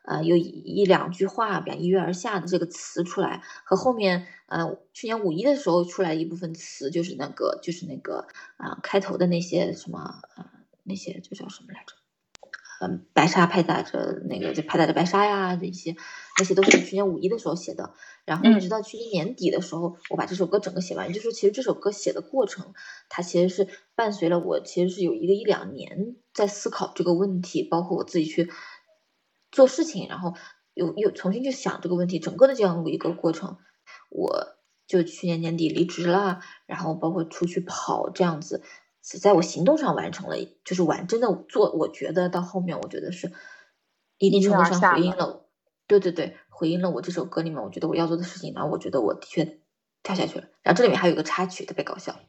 [0.05, 10.45] 呃，有一两句话，比方“一跃而下”的这个词出来，和后面呃，去年五一的时候出来一部分词，就是那个，就是那个啊，开头的那些什么呃，
[10.83, 11.95] 那些就叫什么来着？
[12.81, 15.95] 嗯，白沙拍打着那个，就拍打着白沙呀，这些
[16.37, 17.93] 那些都是去年五一的时候写的。
[18.25, 21.13] 然后一直到去年年底的时候，我把这首歌整个写完。
[21.13, 22.73] 就是其实这首歌写的过程，
[23.07, 28.49] 它其实是伴随了我，其实是有一个一两年在思考这个问题，包括我自己去。
[29.53, 30.33] 做事情，然后
[30.73, 33.57] 又又重新去想这个问题，整个的这样一个过程，
[34.09, 38.63] 我就去年年底离职了，然后包括出去跑这样子，
[39.21, 40.35] 在我行动上完成了，
[40.65, 43.31] 就是完真的做，我觉得到后面我觉得是
[44.17, 45.45] 一定程度上回应了，
[45.85, 49.61] 对对对，回应了我这首歌里面我觉得我要做的事情，然后我觉得我的确
[50.01, 52.19] 跳下去了，然后这里面还有一个插曲特别搞笑，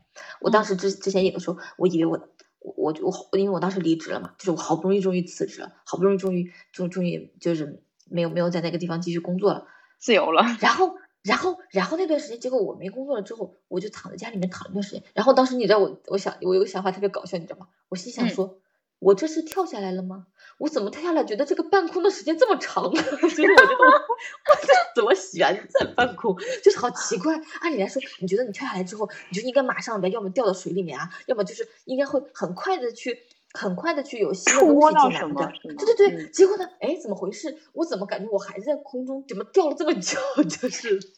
[0.42, 2.28] 我当时之之前演的时候，我以为我。
[2.76, 9.66] 我就我因为我当时离职了嘛，就是我好不容易终于辞职了，好不容易终于终终于就是没有没有在那个地方继续工作了，
[9.98, 10.42] 自由了。
[10.60, 15.02] 然后然后然后那段时间，结果我没工作了之后，我就躺在家里面躺一段时间。
[15.12, 17.68] 然后当时你知道我我想我有个想法特别搞笑，你知道吗？
[17.88, 18.58] 我心想说。
[19.04, 20.26] 我这是跳下来了吗？
[20.58, 22.90] 我怎么跳下来觉得这个半空的时间这么长？
[22.94, 27.38] 就是我觉得 我我这怎么悬在半空，就是好奇怪。
[27.60, 33.18] 按理来说，你觉得你跳下来之后，你就应该马上的，要么掉到水里面啊，要么就是应该会很快的去，
[33.52, 35.52] 很快的去有新的东西进来的。
[35.76, 36.64] 对对对，结果呢？
[36.80, 37.58] 哎，怎么回事？
[37.72, 39.24] 我怎么感觉我还在空中？
[39.28, 40.18] 怎么掉了这么久？
[40.48, 41.08] 就是就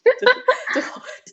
[0.73, 0.81] 就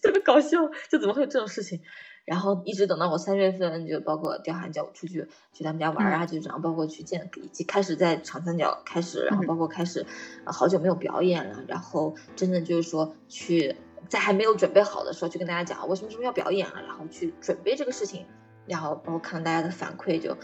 [0.02, 0.58] 特别搞笑，
[0.90, 1.80] 就怎么会有这种事情？
[2.24, 10.06] 然后一直等到我三月份，就包括刁寒叫我出去去他们家玩啊，就这样，包括去见，以及开始在长三角开始，然后包括开始，
[10.46, 13.76] 好久没有表演了，然后真的就是说去
[14.08, 18.24] 在还没有准备好的时候，去跟大家讲我什么什么要表演了，然后去准备这个事情，
[18.66, 20.36] 然后包括看到大家的反馈，就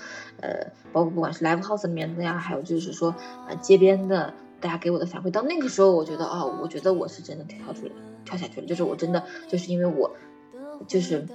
[0.43, 3.15] 呃，包括不管是 live house 里面的呀，还有就是说
[3.49, 7.93] 呃街边的大家给我的反馈，到那个时候我觉得哦，我觉得我是真的跳出来
[8.27, 10.15] 跳下去了，就是我真的就是因为我
[10.87, 11.27] 就是。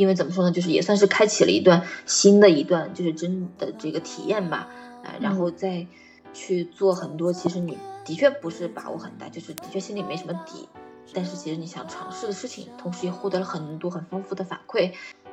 [0.00, 4.66] 因为怎么说呢，就是也算是开启了一段新的一段，就是真的这个体验吧，
[5.04, 5.86] 哎，然后再
[6.32, 10.66] 去做很多，其实你的确不是把握很大，就是的确心里没什么底，
[11.12, 14.92] 但是其实你想尝试的事情，同时也获得了很多很丰富的反馈，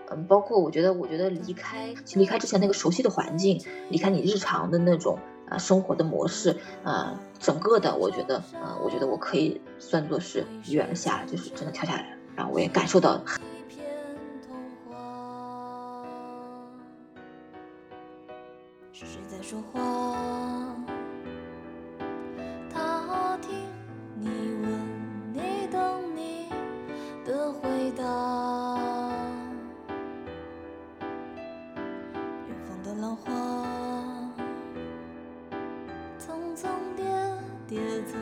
[0.10, 13.24] 嗯，包括我觉得，我觉得离开离开之前那个熟悉的环境，离开你日常的那种啊生活的模式啊，整个的我觉得呃，我觉得我可以算作是圆了下来，就是真的跳下来了，然后我也感受到
[19.38, 19.80] 在说话？
[22.74, 23.56] 他听
[24.16, 24.28] 你
[24.64, 24.72] 问，
[25.32, 26.50] 你等你
[27.24, 28.04] 的回答。
[32.48, 33.32] 远方的浪花，
[36.18, 37.06] 层层叠
[37.68, 38.20] 叠，层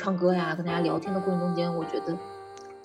[0.00, 2.18] 唱歌呀，跟大家聊天的过程中间，我觉得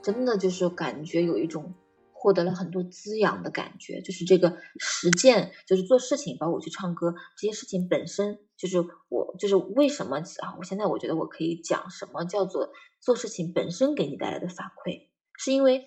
[0.04, 1.73] 真的就是感觉有一种
[2.12, 4.01] 获得了很多滋养的感觉。
[4.01, 10.56] 就是这个实践，就是做事情，包括我去唱歌，这些事情本身就是我就是为什么啊？
[10.60, 15.08] 我现在我觉得我可以讲什么叫做做事情本身给你带来的反馈，
[15.39, 15.86] 是因为，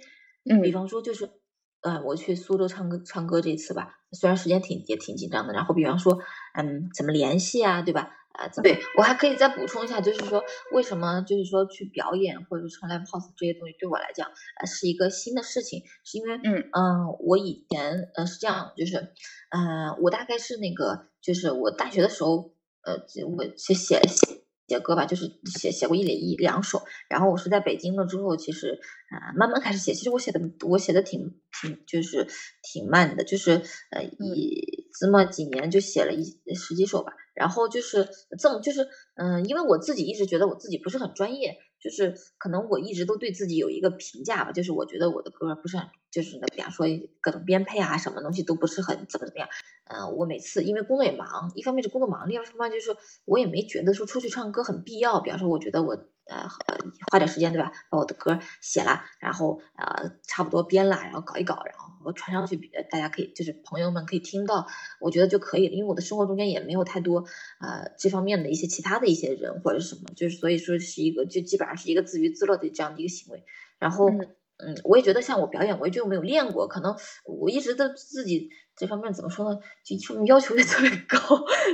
[0.50, 1.30] 嗯，比方说就是。
[1.80, 6.18] 呃，我去苏州唱歌唱歌这次吧，虽然时间挺也挺紧张的，然后比方说，
[6.54, 8.16] 嗯，怎么联系啊，对吧？
[8.38, 14.28] 啊，对我还可以再补充一下，就是说为什么就是说去表演或者唱 live house 这些东西对我来讲，
[14.60, 18.96] 呃，是一个新的事情，是因为，嗯嗯，我以前呃是这样，就是，
[19.50, 22.94] 嗯，我大概是那个，就是我大学的时候，呃，
[23.36, 24.38] 我写写写。
[24.68, 29.94] 写歌吧，就是写写过一一两首，然后我是在北京了之后，其实啊慢慢开始写。
[29.94, 32.26] 其实我写的我写的挺挺就是
[32.62, 36.22] 挺慢的，就是呃一这么几年就写了一
[36.54, 37.14] 十几首吧。
[37.38, 46.86] 然后就是这么就是嗯，因为我自己一直觉得我自己不是很专业，就是可能我一直都对自己有一个评价吧，就是我觉得我的歌不是很，就是比方说
[47.20, 49.48] 各种编配啊，什么东西都不是很怎么怎么样。
[49.90, 55.20] 嗯，我每次因为工作也忙，一方面是工作忙，另外一方面就是我也没觉得说出去唱歌很必要。
[55.20, 55.96] 比方说，我觉得我
[56.28, 56.48] 呃
[57.10, 62.56] 花点时间对吧，把我的歌写了，然后呃差不多编了，然后搞一搞，然后我传上去，
[62.90, 64.66] 大家可以就是朋友们可以听到，
[65.00, 65.74] 我觉得就可以了。
[65.74, 67.24] 因为我的生活中间也没有太多
[67.60, 73.44] 呃这方面的一些其他的一些人或者什么，就是所以说是一个就基本上是一个自娱自乐的这样的一个行为。
[73.78, 78.50] 然后嗯，我也觉得像我表演，我就没有练过，可能我一直都自己。
[78.78, 79.60] 这方面怎么说呢？
[79.82, 81.18] 就说明要求也 特别高，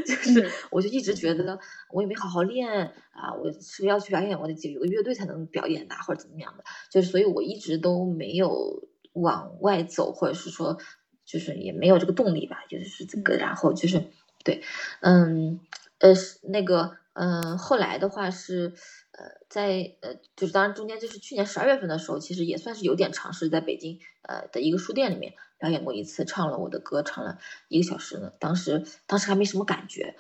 [0.07, 1.59] 就是我就一直觉得
[1.91, 2.67] 我也没好好练
[3.13, 4.41] 啊，我是不是要去表演？
[4.41, 6.65] 我得有个乐队才能表演的，或者怎么样的？
[6.91, 10.79] 就是所以我一直都没有往外走，或者是说
[11.27, 13.35] 就是也没有这个动力吧，就是这个。
[13.37, 14.07] 然后就是
[14.43, 14.63] 对，
[15.01, 15.61] 嗯
[15.99, 18.73] 呃那个嗯后来的话是
[19.13, 25.35] 呃在呃就是当然中间就是去年十二月份的时候，其实也算是有点尝试在北京呃的一个书店里面。
[25.65, 28.31] 表演过一次，唱了我的歌，唱了一个小时呢。
[28.39, 30.15] 当时，当时还没什么感觉。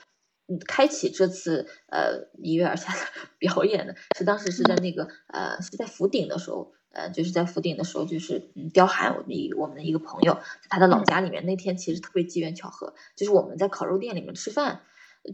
[0.46, 3.00] 嗯，开启这次呃一跃而下的
[3.38, 11.44] 表演呢，是当时是在那个呃是在福鼎的时候，呃就是在福鼎的时候，就是嗯刁寒我们一我们的一个朋友，在他的老家里面。
[11.44, 14.80] 那天其实特别机缘巧合，就是我们在烤肉店里面吃饭，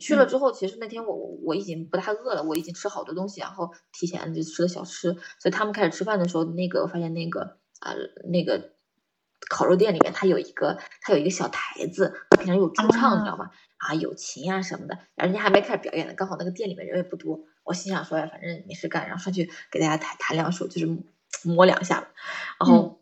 [0.00, 5.12] 去了之后，其实那天我我已经不太饿了，我已经吃好多东西，然后提前就吃了小吃。
[5.38, 7.94] 所以他们开始吃饭的时候，那个我发现那个啊
[8.30, 8.72] 那个。
[9.48, 13.50] 烤肉店里面，它有一个，它有一个小台子，平常有驻唱，你知道吗？
[13.78, 20.98] 啊，有琴啊什么的，然后人家还没开始表演呢，刚好那个店里面人也不多，我心想说，呀，反正没事干，然后上去给大家弹弹两首，就是
[21.44, 22.08] 摸两下，
[22.58, 23.00] 然后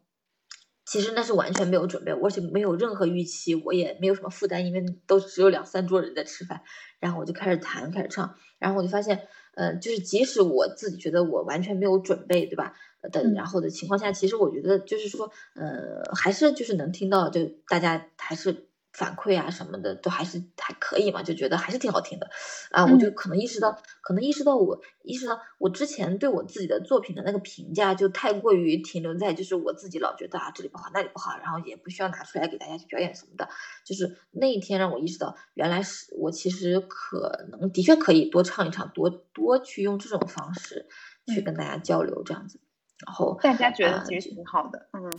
[0.87, 6.62] 其实那是完全没有准备，而且没有任何预期，我也没有什么负担，因为都只有两三桌人在吃饭，
[7.01, 12.74] 然后我就开始弹，开始唱，然后我就发现，嗯，就是即使我自己觉得我完全没有准备，对吧？
[13.03, 22.29] 的，然后的情况下，其实我觉得就是说，呃，还是就是能听到，就大家还是反馈啊什么的，都还是还可以嘛，就觉得还是挺好听的，
[22.73, 33.49] 啊，我就可能意识到，可能意识到我意识到我之前对我自己的作品的那个评价，就太过于停留在就是我自己老觉得啊这里不好那里不好，然后也不需要拿出来给大家去表演什么的，
[33.85, 40.89] 就是那一天让我意识到，原来是我其实可能的确可以多唱一唱，多多去用这种方式
[41.27, 42.59] 去跟大家交流这样子。
[43.07, 45.11] 然后大家觉得其实挺好的，嗯，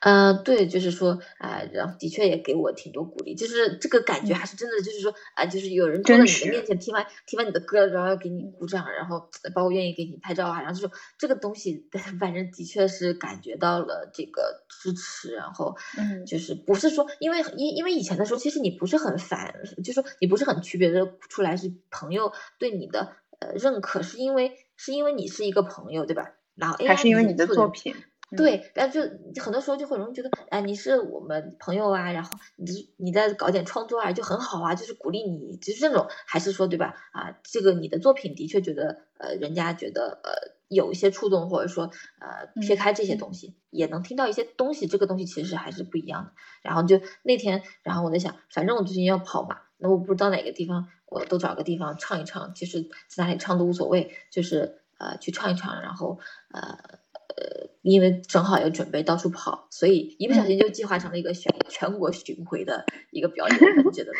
[0.00, 11.86] 呃，对，就是说，哎，然后的确也给我挺多鼓励，就是这个感觉还是真的，就是说，啊，就是有人坐在你的面前听完听完你的歌，然后给你鼓掌，然后包括愿意给你拍照啊，然后就是这个东西，
[12.18, 26.32] 反正的确是感觉到了这个支持，然后，嗯，就是不是说，因为因因为以前的时候，其实你不是很烦，就说你不是很区别的出来是朋友对你的呃认可，是因为是因为你是一个朋友，对吧？
[26.58, 27.94] 然后还是因为你的作品，
[28.36, 29.00] 对，然后就
[29.42, 36.94] 很多时候就会容易觉得，哎，你是我们朋友啊，然后你你在搞点创作啊，就很好啊，就是鼓励你，就是这种，还是说对吧？
[37.12, 41.84] 啊，这个你的作品的确觉得，呃，人家觉得呃有一些触动，或者说
[42.20, 46.32] 呃撇开这些东西，也能听到一些东西，这个东西其实还是不一样的。
[46.60, 54.82] 然后就那天，然后我在想，反正我最近要跑嘛，那我不知道哪个地方，我都找个地方唱一唱，其实在哪里唱都无所谓，就是。
[54.98, 56.18] 呃，去唱一唱，然后
[56.52, 64.12] 呃呃，因为正好要准备到处跑，所以一不小心就计划成了一个全全国巡回的一个表演，我觉得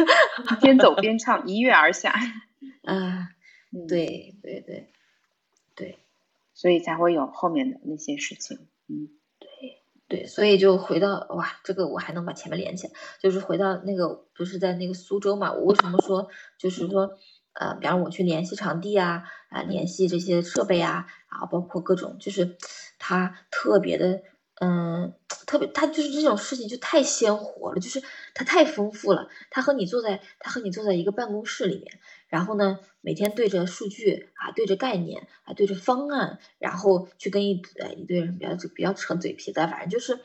[0.62, 2.14] 边走边唱，一跃而下。
[2.84, 3.28] 啊，
[3.86, 4.90] 对对对
[5.76, 5.98] 对，
[6.54, 8.66] 所以才会有后面的那些事情。
[8.88, 15.52] 嗯，对对，所以就回到哇，这个我还能把前面连起来，就是回到那个不是在那个苏州嘛？
[15.52, 17.18] 我为什么说就是说？
[17.54, 22.56] 呃，比方我去联系场地啊，啊，联系这些设备啊，啊，包括各种，就是
[22.98, 24.22] 他特别的，
[24.60, 25.14] 嗯，
[25.46, 28.02] 特别，他就是这种事情就太鲜活了，就是
[28.34, 29.28] 他太丰富了。
[29.50, 40.20] 他和你坐在，他和你坐在一个办公室里面，然后呢，每天对着数据啊，对着概念啊，对着方案，然后去跟一呃一堆人比较比较扯嘴皮子，反正就是。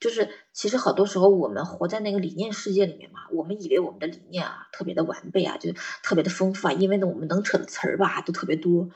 [0.00, 8.88] 就是，其实好多时候我们活在那个理念世界里面嘛，我们以为我们的理念啊特别的完备啊，就特别的丰富啊，因为呢我们能扯的词儿吧都特别多，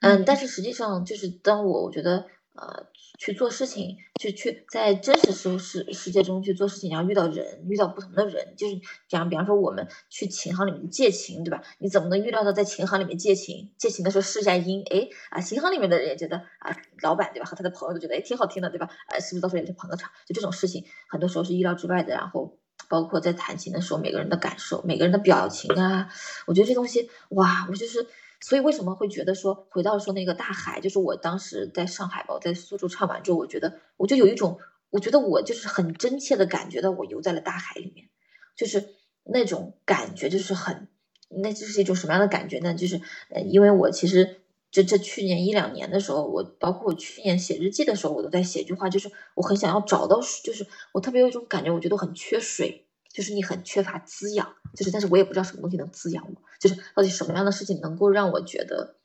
[0.00, 2.26] 嗯，但是实际上就是当我我觉得。
[2.54, 2.86] 呃，
[3.22, 11.62] 去做事情，去去在真实世世世界中去做事情，然后遇到人，遇到不同的人，就是讲，比方说我们去琴行里面借琴，对吧？
[11.78, 13.70] 你怎么能预料到在琴行里面借琴？
[13.78, 17.46] 借琴的时候试一下音，哎啊，琴行里面的人也觉得啊，老板对吧？
[17.48, 18.90] 和他的朋友都觉得哎挺好听的，对吧？
[19.06, 20.10] 啊，是不是到时候也去捧个场？
[20.26, 22.12] 就这种事情，很多时候是意料之外的。
[22.12, 22.58] 然后
[22.88, 26.08] 包括在弹琴的时候，每个人的感受，每个人的表情啊，
[26.48, 28.04] 我觉得这东西哇，我就是
[28.42, 34.58] 所以为什么会觉得说回到说那个大海，就是我当时在上海吧，我在苏州唱完之后，我觉得我就有一种，
[34.90, 38.08] 我觉得我就是很真切的感觉到我游在了大海里面，
[38.56, 38.90] 就是
[39.24, 40.88] 那种感觉就是很，
[41.28, 42.74] 那就是一种什么样的感觉呢？
[42.74, 44.40] 就是呃，因为我其实
[44.72, 52.86] 这这去年一两年的时候，我包括我去年写日记的时候，我都在写一句话，就是我很想要找到，就是我特别有一种感觉，我觉得很缺水。
[53.12, 58.96] 就是你很缺乏滋养，就是但是我也不知道什么东西能滋养我，就是到底什么样的事情能够让我觉得，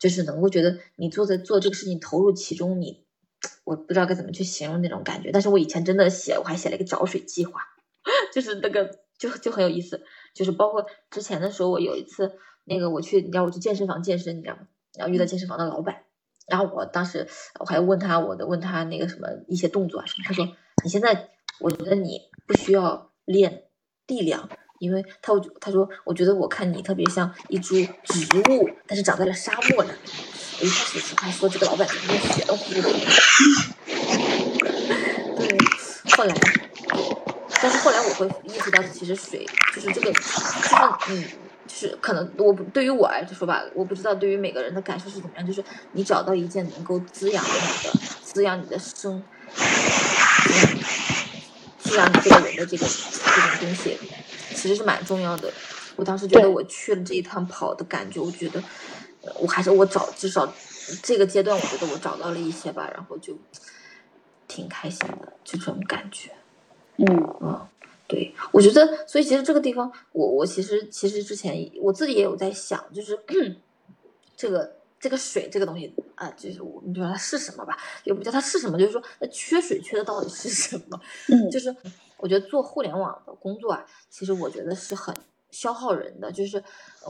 [0.00, 3.04] 就是能够觉得你做在做这个事情投入其中，你
[3.64, 5.30] 我不知道该怎么去形容那种感觉。
[5.30, 7.60] 但是我以前真的写，我还写了一个找水计划，
[8.34, 10.02] 就是那个就就很有意思，
[10.34, 14.62] 就是包括之前的时候，我有一次那个我去，你知道我去健身房健身，你知道吗？
[14.96, 16.02] 然后遇到健身房的老板，
[16.48, 17.28] 然后我当时
[17.60, 21.28] 我还问他我的问他那个什么一些动作啊什么，他说你现在
[21.60, 23.07] 我觉得你不需要。
[23.28, 23.62] 练
[24.06, 24.48] 力量，
[24.78, 29.90] 因为他他说，我觉得我看你特别像一株植物，但是长在了沙漠里。
[30.60, 32.88] 我一开始还说这个老板怎么血都糊涂。
[35.36, 35.56] 对，
[36.16, 36.34] 后来，
[37.62, 41.24] 但是后来我会意识到，其实水就是这个，就是你，
[41.68, 45.62] 就是可能我对于我来说吧，我不知道对于每个人的感受是怎么样，就是
[45.92, 47.92] 你找到一件能够滋养你的、
[48.24, 49.22] 滋养你的生。
[51.96, 53.96] 养你这个人的这个这种东西，
[54.50, 55.52] 其实是蛮重要的。
[55.96, 58.62] 我当时觉得我去了这一趟跑的感觉，我觉得
[59.36, 60.52] 我还是我找至少
[61.02, 63.36] 这个阶段，我觉得我找到了一些吧，然后就
[64.46, 66.30] 挺开心的，就这种感觉。
[66.96, 67.06] 嗯
[67.40, 67.68] 嗯，
[68.06, 73.18] 对，我觉得，所以其实这个地方，我我其实其实之前我自己也有在想，就是
[74.36, 74.77] 这个。
[75.00, 77.76] 这个水这个东西啊，就是我你说它是什么吧？
[78.04, 81.00] 也不叫它是什么，就是说那缺水缺的到底是什么？
[81.28, 81.74] 嗯，就是
[82.16, 85.14] 我觉得做互联网的工作啊，其实我觉得是很
[85.50, 86.32] 消耗人的。
[86.32, 86.62] 就是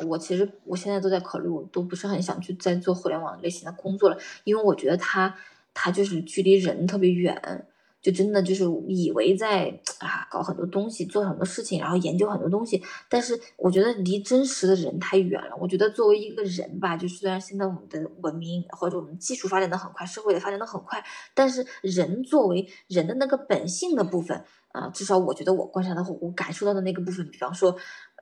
[0.06, 5.34] 我其实我现在都在考虑，我都不是很想去再做互联网类型的工作了，因为我觉得它
[5.72, 7.67] 它就是距离人特别远。
[8.00, 9.68] 就真的就是以为在
[9.98, 15.56] 啊搞很多东西，做很多事情，然后研究很多东西，但是我觉得离真实的人太远了。
[15.60, 27.76] 我觉得作为一个人吧，就虽然现在我们的文明或者我们技术发展的很快，社会也发展的很快，但是人作为人的那个本性的部分啊，至少我觉得我观察到我感受到的那个部分，比方说，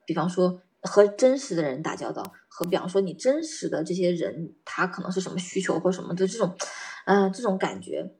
[0.07, 6.57] 比方说和真实的人打交道，和比方说你真实的这些人，他可能是什么需求或什么的这种，
[7.05, 8.15] 嗯，这种感觉。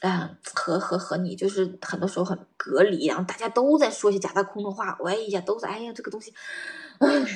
[0.00, 6.32] 嗯，和和和你就是很多时候很隔离，然后大家都在说一些假大空的话，哎呀，都在哎呀这个东西，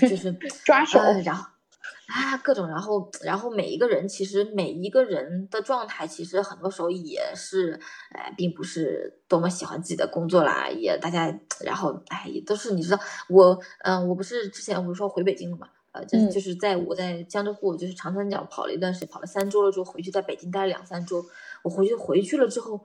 [0.09, 0.33] 就是
[0.65, 1.45] 抓手，然后
[2.07, 7.79] 啊各种，然后然后每一个人其实每一个人的状态，其实很多时候也是，
[8.13, 12.99] 哎，并不是多么喜欢自己的工作啦，也大家然后哎也都是你知道
[13.29, 21.23] 我嗯我不是之前我不是说回北京了嘛，呃就是就是在我在江浙沪就是长三角跑了一段时间，跑了三周了之后回去在北京待了两三周。
[21.65, 22.81] 我回去回去了之后，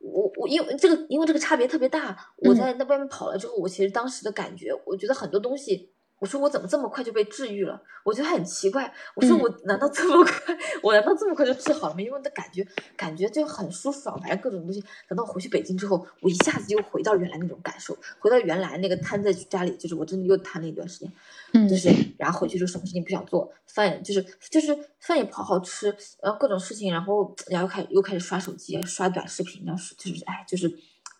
[0.00, 5.90] 我我因为这个因为这个差别特别大，我在那外面跑了之后，我其实当时的感觉，我觉得很多东西。
[6.18, 7.78] 我说我怎么这么快就被治愈了？
[8.02, 8.90] 我觉得很奇怪。
[9.14, 10.56] 我说我难道这么快？
[10.82, 12.00] 我难道这么快就治好了吗？
[12.00, 12.66] 因为的感觉
[12.96, 14.82] 感觉就很舒爽，反正各种东西。
[15.06, 21.12] 等到回去北京之后，我一下子又回到原来那种感受，回到原来那个瘫在家里，就是我真的又瘫了一段时间。
[21.56, 21.88] 嗯，就是
[22.18, 25.88] 然后回去就什么事情不想做，饭就是就是饭也不好好吃，
[26.22, 30.68] 然后各种事情，然后然后开又开始刷手机，刷短视频，然后就是哎就是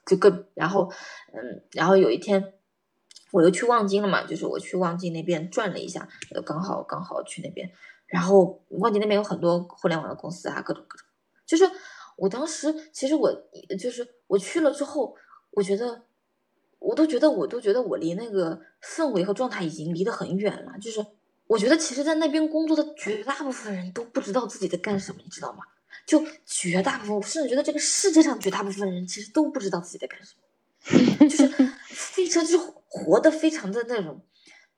[0.04, 0.90] 就各然后
[1.32, 2.52] 嗯，然后有一天。
[3.32, 7.70] 我又去望京了嘛，就是我去望京那边转了一下，呃，刚好刚好去那边，
[8.06, 11.06] 然后望京那边有很多互联网的公司啊，各种各种。
[11.44, 11.68] 就是
[12.16, 13.30] 我当时其实我
[13.78, 15.14] 就是我去了之后，
[15.50, 16.05] 我觉得
[16.86, 20.72] 我都觉得我都觉得我离那个氛围和状态已经离得很远了。
[20.80, 21.04] 就是
[21.46, 25.64] 我觉得其实，在那边工作的绝大部分人都不知道自己在干什么，你知道吗？
[26.06, 31.28] 就绝大部分，我甚至觉得这个世界上绝大部分人其实都不知道自己在干什么。
[31.28, 31.48] 就是
[31.90, 34.22] 非常就是活的非常的那种，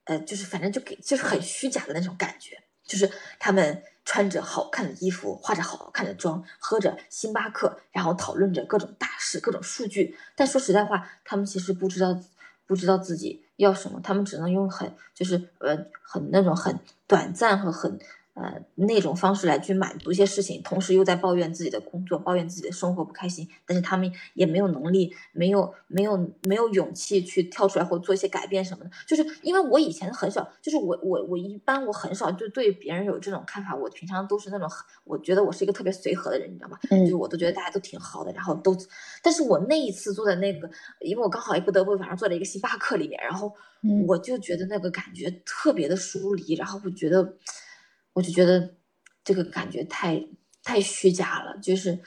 [0.05, 2.57] 呃，就是反正就给就是很虚假的那种感觉，
[2.87, 10.17] 就是他们穿着好看的衣服，化着好看的妆，喝着星巴克，然后讨论着各种大事、各种数据。
[10.35, 12.19] 但说实在话，他们其实不知道
[12.67, 18.01] 不知道自己要什么，他们只能用很就是呃很那种很短暂和很。
[18.41, 28.91] 呃，那种方式来去满足一些事情，同时又在抱怨自己的工作，抱怨自己的生活不开心，但是他们也没有能力，没有没有没有勇气去跳出来或做一些改变什么的。
[29.09, 34.69] 就是因为我以前很少，就是我我我一般我很少就对别人有这种看法，我平常都是那种，
[35.03, 36.79] 我觉得我是一个特别随和的人，你知道吗？
[36.91, 38.77] 嗯，就是我都觉得大家都挺好的，然后都，
[39.21, 40.71] 但是我那一次坐在那个，
[41.01, 43.53] 因为我刚好也不得不晚上坐在一个星巴克里面，然后
[44.07, 47.35] 我就觉得那个感觉特别的疏离，然后我觉得。
[48.19, 48.75] 我就觉得
[49.23, 50.21] 这个感觉太
[50.65, 52.01] 太虚假了，就是，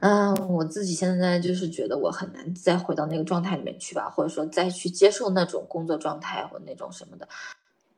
[0.00, 7.28] 嗯，我自己现在就是觉得我很难再回到那个状态里面去吧，或者说再去接受那种工作状态或那种什么的，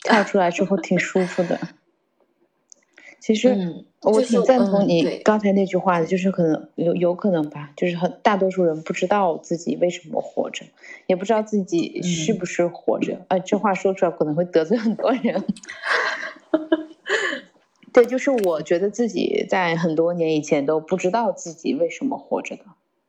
[0.03, 1.59] 跳出来之后挺舒服的。
[3.19, 10.67] 其实我挺赞同你刚才那句话的，就是可能有有可能吧，就是很大多数人不知道自己为什么活着，
[11.07, 13.25] 也不知道自己是不是活着。
[13.29, 15.43] 啊，这话说出来可能会得罪很多人。
[17.93, 22.65] 对，就是我觉得自己在很多年以前都不知道自己为什么活着的。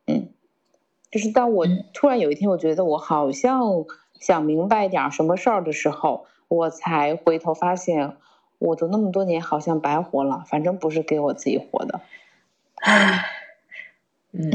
[0.07, 0.29] 嗯，
[1.11, 3.85] 就是当我突然有一天，我觉得我好像
[4.19, 8.17] 想明白点什么事儿的时候，我才回头发现。
[8.59, 10.45] 我都那么多年，好像白活了。
[10.47, 11.99] 反正不是给我自己活的。
[12.75, 13.25] 唉，
[14.31, 14.51] 嗯，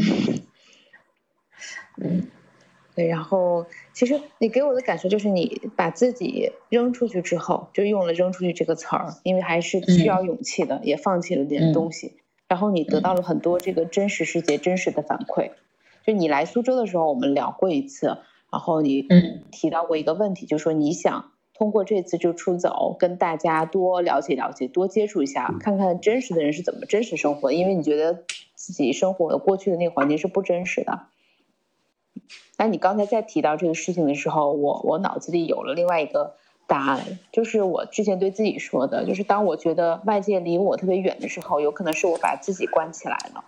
[1.98, 2.26] 嗯，
[2.98, 3.06] 对。
[3.06, 12.14] 然后，其实你给我的感受就是，你把自己扔出去之后，就用了“扔出去”这个词儿，因为还是需要勇气的，也放弃了点东西。
[12.48, 15.52] 然后你得到了很多这个真实世界真实的反馈。
[16.04, 18.18] 就你来苏州的时候，我们聊过一次，
[18.50, 19.06] 然后你
[19.52, 21.30] 提到过一个问题，就说你想。
[21.54, 27.50] 通过这次就出走，跟大家多了解了解，多接触一下，看看真实的人是怎么真实生活。
[27.50, 28.22] 因为你觉得
[28.54, 31.06] 自己生活的过去的那个环境是不真实的。
[32.56, 36.34] 那你刚才在提到这个事情的时候，我我脑子里有了另外一个
[36.66, 43.44] 答案，就是我之前对自己说的，就是当我觉得外界离我特别远的时候，有可能是我把自己关起来了。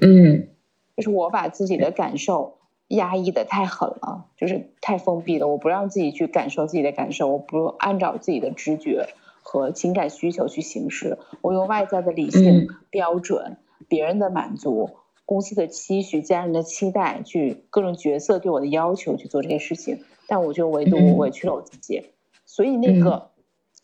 [0.00, 0.48] 嗯，
[0.96, 2.54] 就是我把自己的感受。
[2.88, 5.46] 压抑的太狠了，就是太封闭了。
[5.46, 9.10] 我不让自己去感受自己的感受，我不按照自己的直觉
[9.42, 11.18] 和情感需求去行事。
[11.42, 13.58] 我用外在的理性标准、
[13.88, 14.96] 别人的满足、
[15.28, 20.02] 公司的期许、家人的期待，去各种角色对我的要求去做这些事情。
[20.26, 22.02] 但我就唯独委屈了我自己，
[22.46, 23.28] 所以那个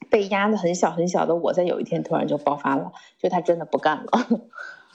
[0.09, 4.41] 被压的很小很小的我在有一天突然就爆发了，就他真的不干了，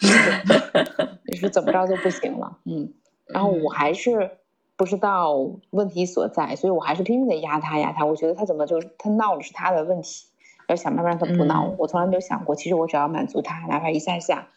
[1.30, 2.94] 你说怎么着都不行了，嗯。
[3.28, 4.32] 然后我还是
[4.76, 5.38] 不知道
[5.70, 8.06] 问题所在，所以我还是拼命的压他压他。
[8.06, 10.26] 我觉得他怎么就他闹了是他的问题，
[10.68, 11.76] 要想办法让他不闹。
[11.78, 14.48] 我从来没有想过，其实我只要满足他，哪怕一下下，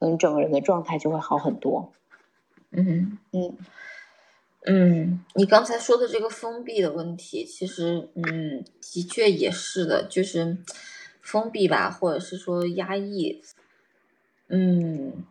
[0.00, 1.92] 嗯，整个人的状态就会好很多。
[2.72, 3.56] 嗯嗯
[4.66, 10.58] 嗯，你刚才说的这个封闭的问题，其实嗯，的确也是的，就是
[11.22, 13.40] 封闭吧，或者是说压抑，
[14.48, 15.24] 嗯。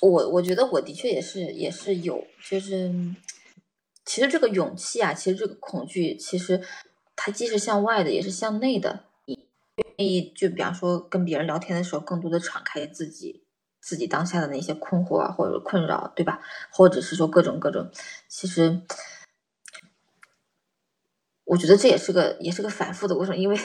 [0.00, 2.88] 我我觉得我的确也是也是有，就是
[4.04, 6.62] 其实这个勇气啊，其实这个恐惧，其实
[7.16, 9.06] 它既是向外的，也是向内的。
[9.24, 13.42] 你愿意就比方说跟别人聊天的时候，更多的敞开自己
[13.88, 16.40] 自己当下的那些困惑啊，或者困扰，对吧？
[16.70, 17.90] 或者是说各种各种，
[18.28, 18.82] 其实
[21.44, 23.56] 我觉得这也是个也是个反复的过程，因为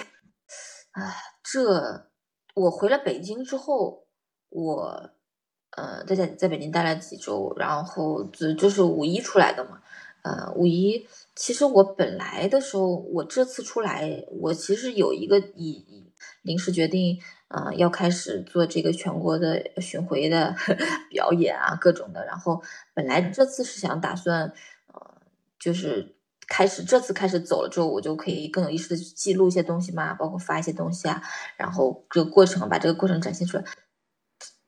[0.92, 1.14] 啊，
[1.44, 2.08] 这
[2.54, 4.08] 我回了北京之后，
[4.50, 5.12] 我。
[5.76, 9.82] 呃，在在在北京待了几周，然后就就是五一出来的嘛。
[10.22, 16.14] 呃，五一其实我本来的时候，我这次出来，我其实有一个以
[16.44, 17.20] 临时决定，
[17.54, 20.56] 呃，要开始做这个全国的巡回的
[21.12, 22.26] 表演啊，各种的。
[22.26, 22.64] 然后
[22.96, 24.52] 本来这次是想打算，
[24.92, 25.22] 呃，
[25.60, 26.16] 就是
[26.48, 31.22] 开始这次开始走了之后，我就可以更有意识的去记录一些东西嘛，包括发一些东西啊，
[31.56, 33.64] 然后这个过程把这个过程展现出来。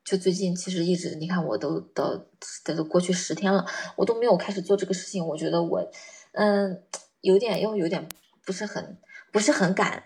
[0.04, 2.16] 就最近其实一直，你看我都到
[2.64, 3.66] 都过去十天了，
[3.96, 5.26] 我都没有开始做这个事情。
[5.26, 5.92] 我觉得我，
[6.34, 6.84] 嗯，
[7.22, 8.08] 有点又有点
[8.46, 9.00] 不是很
[9.32, 10.04] 不是很敢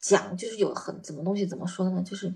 [0.00, 2.02] 讲，就是有很怎么东西怎么说呢？
[2.04, 2.32] 就是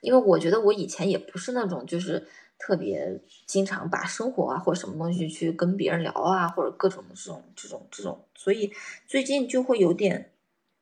[0.00, 2.26] 因为我觉得我以前也不是那种就是
[2.58, 8.72] 特别经常把生活啊或者什么东西去跟别人聊啊，或者各种的这种这种这种，所以
[9.06, 10.32] 最近就会有点。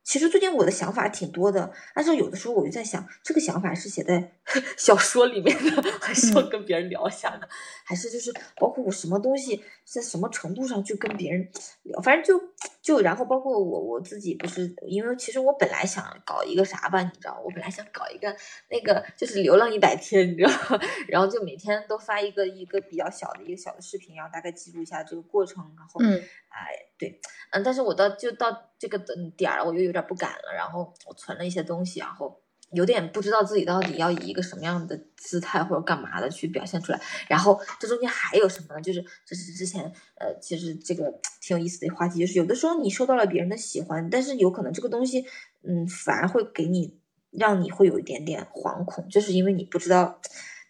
[0.09, 4.35] 其实最近我的想法挺多的，但是有的时候我就在想，这个想法是写在
[4.79, 7.49] 小说里面的，还是要跟别人聊一下的？
[7.85, 11.49] 还是就是包括我什么东西在什么程度上去跟别人
[11.83, 12.01] 聊？
[12.03, 12.41] 反正就
[12.87, 18.33] 就然后包括我我自己不是，因为其实我本来想搞一个啥吧，你知道，我本来想搞一个
[18.71, 20.53] 那个就是流浪一百天，你知道，
[21.09, 27.21] 然后就每天都发一个一个比较小的一个小的视频，然后大概记录一下这个过程，然后嗯，哎对，
[27.51, 28.97] 嗯，但是我到就到这个
[29.37, 29.87] 点儿，我又有。
[29.87, 37.01] 有点不敢了，然后我存了一些东西，然后有点不知道自己到底要以一个什么样的姿态或者干嘛的去表现出来。
[37.29, 38.81] 然后这中间还有什么呢？
[38.81, 39.85] 就是这是之前
[40.17, 41.05] 呃，其实这个
[41.41, 45.25] 挺有意思的话题，就是有的时候你受到了别人的喜欢，但是有可能这个东西
[45.63, 46.99] 嗯，反而会给你
[47.31, 50.21] 让你会有一点点惶恐，就是因为你不知道，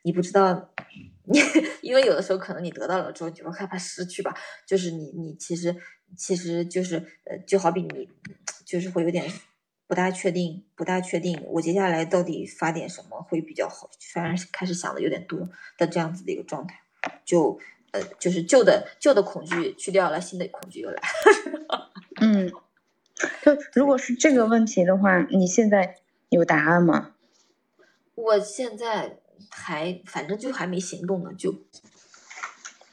[0.03, 0.71] 你不知道
[1.25, 1.41] 你，
[1.81, 4.37] 因为有的时候可能你得到了之后，你就会害怕失去吧。
[4.67, 5.75] 就是你你其实
[6.17, 8.09] 其实就是呃，就好比你。
[8.67, 9.25] 就是会有点
[9.87, 16.81] 不大确定，不大确定，我接下来到底发点什么会比较好，反正开始想的有点多的这样子的一个状态，
[17.25, 17.59] 就
[17.93, 21.01] 呃，就是旧的旧的恐惧去掉了，新的恐惧又来。
[22.21, 22.51] 嗯，
[23.45, 25.97] 就如果是这个问题的话，你现在
[26.31, 27.13] 有答案吗？
[28.17, 29.19] 我现在
[29.49, 31.55] 还反正就还没行动呢，就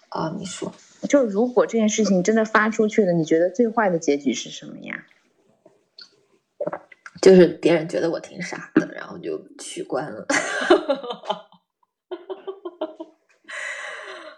[0.10, 0.72] 啊，你说，
[1.10, 5.06] 就如果这件事情真的发出去了，你觉得最坏的结局是什么呀？
[7.24, 10.28] 就是别人觉得我挺傻的，然后就取关了。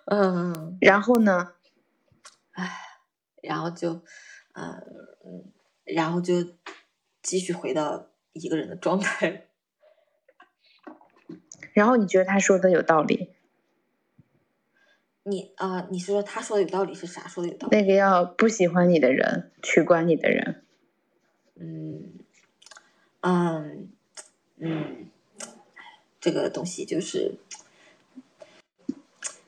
[0.06, 1.54] 嗯，然后呢？
[2.52, 2.70] 唉，
[3.42, 4.04] 然后就，
[4.54, 5.52] 嗯，
[5.84, 6.36] 然后就
[7.24, 9.48] 继续回到一个人的状态。
[11.74, 13.34] 然后你觉得他说的有道理？
[15.24, 17.28] 你啊，你说他说的有道理是啥？
[17.28, 17.76] 说的有道理？
[17.76, 20.64] 那个要不喜欢你的人取关你的人。
[21.56, 22.20] 嗯。
[23.28, 23.90] 嗯
[24.60, 25.08] 嗯，
[26.22, 27.40] 这个东西就是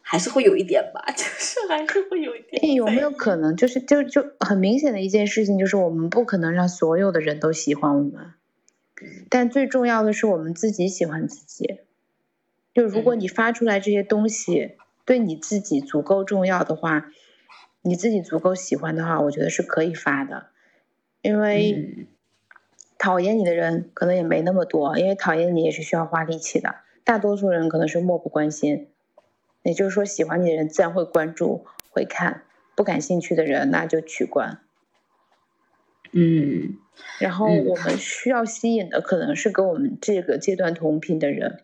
[0.01, 2.73] 还是会有一点吧， 就是还是会有一点。
[2.73, 8.33] 有没有可能，就是就就很明显的一件事情，就是我们不可能让所有的人都喜欢我们，
[9.29, 11.81] 但最重要的是我们自己喜欢自己。
[12.73, 17.11] 就如果你发出来这些东西对你自己足够重要的话，
[17.83, 20.47] 你自己足够喜欢的话，我觉得是可以发的，
[21.21, 22.07] 因为。
[22.97, 26.75] 讨厌你的人可能也没那么多，因为讨厌你也是需要花力气的。
[27.03, 28.89] 大多数人可能是漠不关心，
[29.63, 32.41] 也就是说，喜欢你的人自然会关注、会看；
[32.75, 34.61] 不感兴趣的人那就取关。
[36.11, 36.77] 嗯，
[37.19, 41.63] 然后我们需要吸引的可能是跟我们这个阶段同频的人。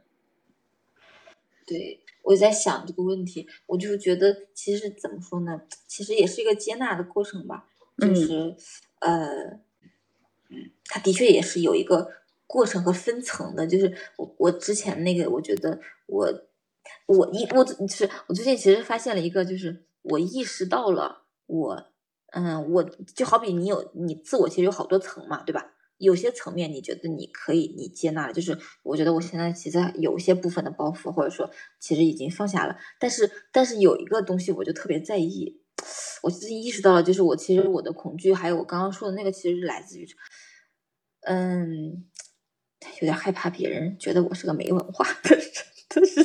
[1.66, 5.62] 对，我在想这个问题，我就觉得其实怎么说呢？
[5.88, 7.66] 其实也是一个接纳的过程吧，
[7.98, 8.56] 就是
[9.00, 9.60] 呃。
[10.86, 12.12] 它的确也是有一个
[12.48, 16.28] 过程和分层的，就是我我之前那个，我觉得我
[17.08, 21.86] 我一我就是我最近其实发现了一个，就是我意识到了我
[22.34, 25.72] 嗯，我就好比你有你自我其实有好多层嘛，对吧？
[26.00, 31.50] 有些层面你觉得你可以你接纳了，就是我觉得我现在其实有些部分的包袱，或者说
[31.80, 35.62] 其实已经放下了，但是但是有一个东西我就特别在意，
[36.24, 40.08] 我最近意识到了，就是我其实我的恐惧，还有我刚刚说的那个，其实是来自于。
[41.26, 42.06] 嗯，
[42.96, 45.46] 有点害怕别人觉得我是个没文化的人，
[45.90, 46.24] 就是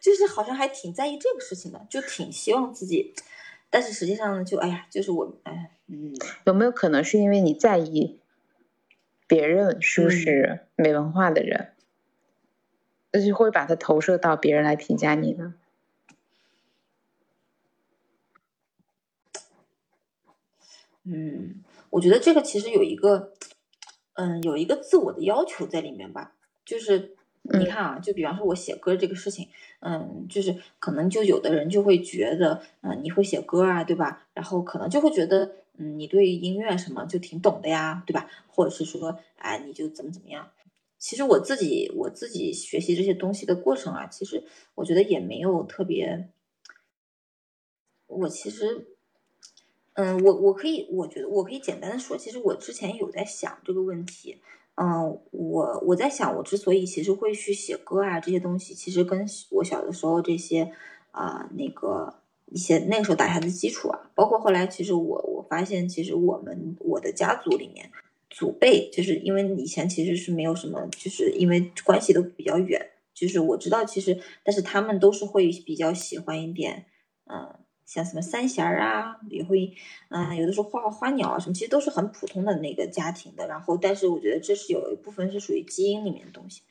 [0.00, 3.14] 就是好像还挺在意这个事情的，就挺希望自己，
[3.70, 6.14] 但是实际上呢，就哎呀，就是我哎，嗯，
[6.44, 8.20] 有没有可能是因为你在意
[9.26, 11.72] 别人是不是没文化的人，
[13.12, 15.54] 那就会把它投射到别人来评价你呢？
[21.04, 21.63] 嗯。
[21.94, 23.32] 我觉得这个其实有一个，
[24.14, 26.34] 嗯，有一个自我的要求在里面吧。
[26.64, 34.26] 就是你看啊，就比方说我写歌这个事情，嗯，就是可能就有的人就会觉得，嗯，你会写歌啊，对吧？
[34.34, 38.28] 然后可能就会觉得，嗯，你对音乐什么就挺懂的呀，对吧？
[38.48, 40.50] 或者是说，哎，你就怎么怎么样。
[40.98, 44.42] 其实我自己我自己学习这些东西的过程啊，其实
[44.74, 46.28] 我觉得也没有特别，
[48.08, 48.88] 我其实。
[49.94, 54.40] 嗯，我我可以，我觉得我可以简单的说，其实我之前有在想这个问题。
[54.74, 60.72] 嗯，我我在想，我之所以其实会去写歌啊这些东西，其实跟我小的时候这些
[61.12, 62.12] 啊那个
[62.46, 67.88] 一些那个时候打下的基础啊，包括后来其实我我发现，其实我们我的家族里面
[68.28, 72.84] 祖辈，就是因为以前其实是没有什么，就是因为关系都比较远，
[73.14, 76.86] 就是我知道其实，但是他们都是会比较喜欢一点，
[77.26, 77.60] 嗯。
[77.86, 79.72] 像什么三弦儿啊，也会，
[80.08, 83.46] 嗯，有的时候画画花鸟啊什么，其实都是很普通的那个家庭的。
[83.46, 86.62] 然后，但是我觉得这是有一部分是属于基因里面的东西，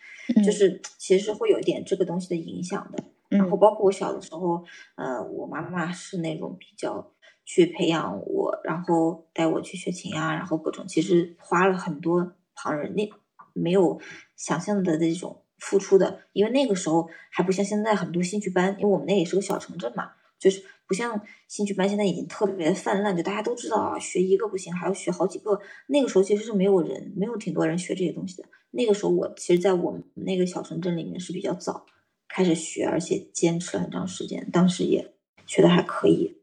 [0.43, 3.03] 就是其实是会有一点这个东西的影响的。
[3.30, 4.64] 然后，包括我小的时候，
[4.95, 7.11] 呃，我妈妈是那种比较
[7.45, 13.09] 去培养我，然后带我去学琴啊，然后各种，其实花了很多旁人那
[13.53, 13.99] 没有
[14.36, 16.22] 想象的那种付出的。
[16.34, 20.11] 因为那个时候还不像现在很多兴趣班，因为我们那也是个小城镇嘛，
[20.43, 20.63] 就是。
[20.85, 25.59] 不像兴趣班现在已经特别泛滥，就大家都知道啊，学一个不行，还要学好几个。
[25.87, 28.47] 那个时候其实是没有人，没有挺多人学这些东西的。
[28.71, 31.85] 那个时候我其实，在我们那个小城镇里面是比较早
[32.27, 35.13] 开始学，而且坚持了很长时间，当时也
[35.47, 36.35] 学的还可以。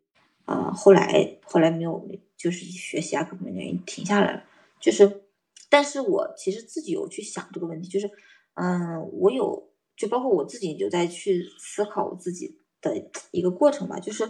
[0.46, 4.42] 啊，后来后来没有，就是学习啊各方面原因停下来了。
[4.80, 5.24] 就是，
[5.68, 8.10] 但是我其实自己有去想这个问题，就是，
[8.54, 12.56] 嗯，我有，就包括我自己就在去思考我自己。
[12.80, 14.28] 的一个过程吧，就是，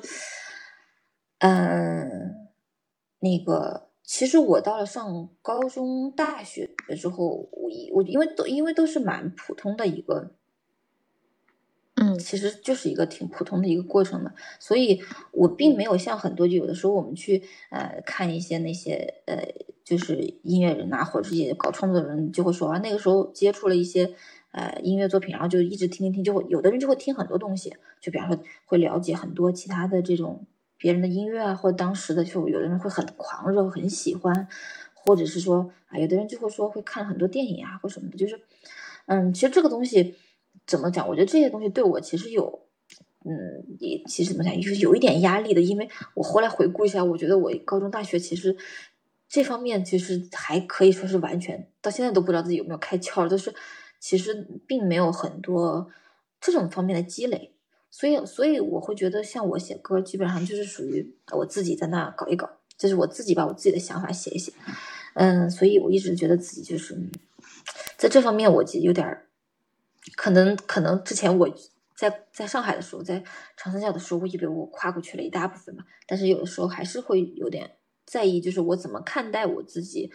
[1.39, 2.49] 嗯，
[3.21, 10.33] 那个其实我到了上高中、大学之后，我我因为都因为都是蛮普通的一个。
[11.97, 19.37] 嗯，其实就是一个挺普通的一个过程的，所以我并没有像很多就有的时候我们去呃看一些那些呃
[19.85, 24.15] 就是音乐人呐，或者是些搞创作的人就会说啊，那个时候接触了一些
[24.53, 30.47] 呃音乐作品，然后就一直听听听，就会有的人就会听很多东西，就比方说会了解很多其他的这种
[30.77, 34.49] 别人的音乐啊，或者当时的就有的人会很狂热，很喜欢，
[34.95, 38.41] 或者是说啊，有的人就会说会看很多电影啊或什么的，就是
[39.07, 40.15] 嗯，其实这个东西。
[40.67, 41.09] 怎么讲？
[41.09, 42.67] 我觉得这些东西对我其实有，
[43.25, 45.61] 嗯，也其实怎么讲，就是有一点压力的。
[45.61, 48.57] 因为我后来回顾一下，我觉得我高中、大学其实
[49.29, 53.53] 这方面其实还可以说是完全到现在都不知道自己有没有开窍，都是
[54.01, 55.89] 其实并没有很多
[56.41, 57.55] 这种方面的积累。
[57.89, 64.53] 所以，所以我会觉得，像我写歌，基本上就是属于我自己在那搞一搞，就是我自己把我自己的想法写一写。
[65.15, 66.97] 嗯，所以我一直觉得自己就是
[67.97, 69.27] 在这方面，我有点。
[70.17, 71.49] 可能可能之前我
[71.95, 73.23] 在在上海的时候，在
[73.57, 77.73] 长三角的时候，我以为我跨过去了一大部分嘛，但是有的时候还是会有点
[78.07, 80.11] 在意，就是我怎么看待我自己，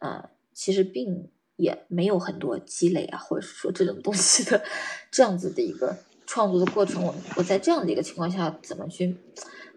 [0.00, 4.64] 呃，其实并也没有很多积累啊，或者是说这种东西的
[5.10, 5.94] 这样子的一个
[6.26, 9.14] 创作的过程，我我在这样的一个情况下怎么去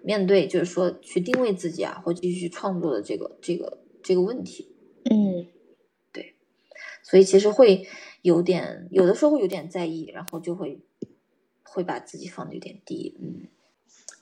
[0.02, 4.74] 面对，就是说去定位自己啊，或继续创作的这个这个这个问题，
[5.10, 5.48] 嗯，
[6.14, 6.36] 对，
[7.04, 7.86] 所以其实会。
[8.24, 10.80] 有点，有的时候会有点在意，然后就会
[11.64, 13.48] 会把自己放的有点低，嗯，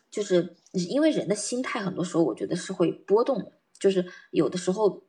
[0.10, 5.04] 就是因为人的心态很多时候我觉得是会波动的，就是有的时候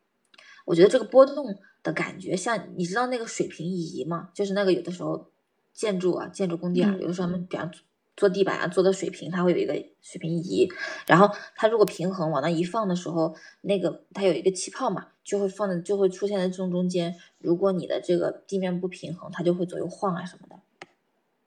[0.70, 1.44] 我觉得这个波动
[1.82, 4.30] 的感觉像你知道那个水平仪吗？
[4.32, 5.32] 就是那个有的时候
[5.72, 7.68] 建筑啊，建筑工地啊，有的时候他们比方
[8.16, 10.68] 做地板啊，做的水平，它会有一个水平仪，
[11.08, 15.08] 然后它如果平衡往那一放的时候，那个它有一个气泡嘛。
[15.22, 17.14] 就会放在，就会出现在正中间。
[17.38, 20.56] 如果你的这个地面不平衡，它就会左右晃啊什么的。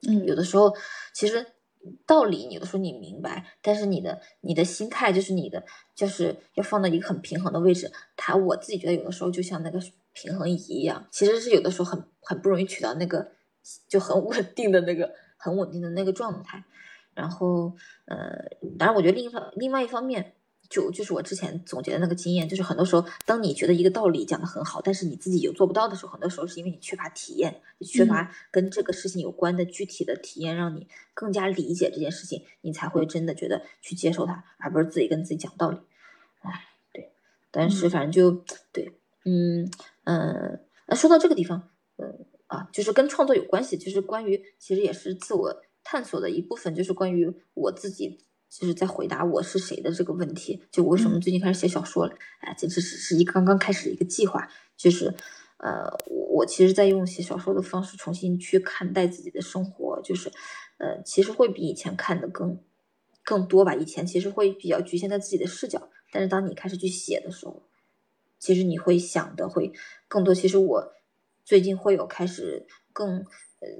[0.07, 0.74] 嗯，有的时候
[1.13, 1.45] 其实
[2.05, 5.63] 道理，有的时候你明白，但是你的你的心态就是你的，
[5.95, 7.91] 就是要放到一个很平衡的位置。
[8.15, 9.79] 他我自己觉得有的时候就像那个
[10.13, 13.31] 平衡仪一样，其实是有的时候很很不容易取到那个
[13.88, 16.63] 就很 稳定的那个很稳定的那个状态。
[17.13, 17.73] 然后
[18.05, 18.17] 呃，
[18.77, 20.34] 当然我觉得另一方另外一方面。
[20.74, 35.78] 就就是我之前总结的那个经验，就是很多时候，当你觉得一个道理讲得很好，但是你自己又做不到的时候，很多时候是因为你缺乏体验，缺乏跟这个事情有关的具体的体验，让你更加理解这件事情，你才会真的觉得去接受它，而不是自己跟自己讲道理。
[36.41, 37.11] 哎，对，
[37.51, 39.69] 但是反正就对，嗯
[40.05, 48.17] 嗯，那说到这个地方，嗯啊，就是跟创作有关系，就是关于其实也是自我探索的一部分，就是关于我自己。
[48.59, 52.13] 就是在回答我是谁的这个问题，就我为什么最近开始写小说了？
[52.39, 54.47] 哎，这只是是一个刚刚开始的一个计划，
[54.77, 55.13] 就是
[55.57, 60.31] 呃，我我其实在用写小说的方式重新去看待自己的生活，就是
[60.77, 62.59] 呃，其实会比以前看的更
[63.23, 63.73] 更多吧。
[63.73, 67.63] 以前其实会比较局限在自己的视角，但是当你开始去写的时候，
[68.37, 69.73] 其实你会想的会
[70.07, 70.35] 更多。
[70.35, 70.93] 其实我
[71.43, 73.25] 最近会有开始更。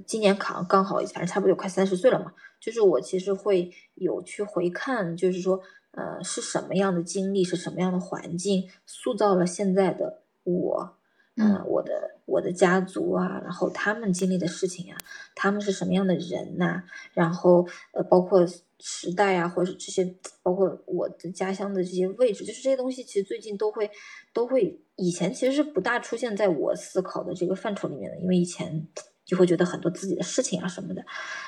[0.08, 2.32] 今年考刚好，反正差不多有快三十岁了嘛。
[2.64, 5.62] 就是我其实会有去回看，就是说，
[5.92, 10.96] 呃，是什么样的经历，是什么样的环境，塑造了现在的我，
[11.36, 14.98] 嗯，我的我的家族啊，然后他们经历的事情啊，
[15.36, 16.84] 他们是什么样的人呐？
[17.12, 18.48] 然后呃，包括
[18.80, 23.92] 时代啊，或者是这些，包括我的家乡的这些位置，就是这些东西，其实最近都会
[24.32, 28.88] 都会，以前其实是不大出现在我思考的这个范畴里面的，因为以前。
[29.34, 31.04] 就会觉得很多自己的事情啊什么的，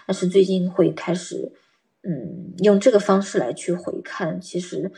[0.07, 1.51] 但是最近会开始，
[2.01, 4.91] 嗯，用这个方式来去回看，其实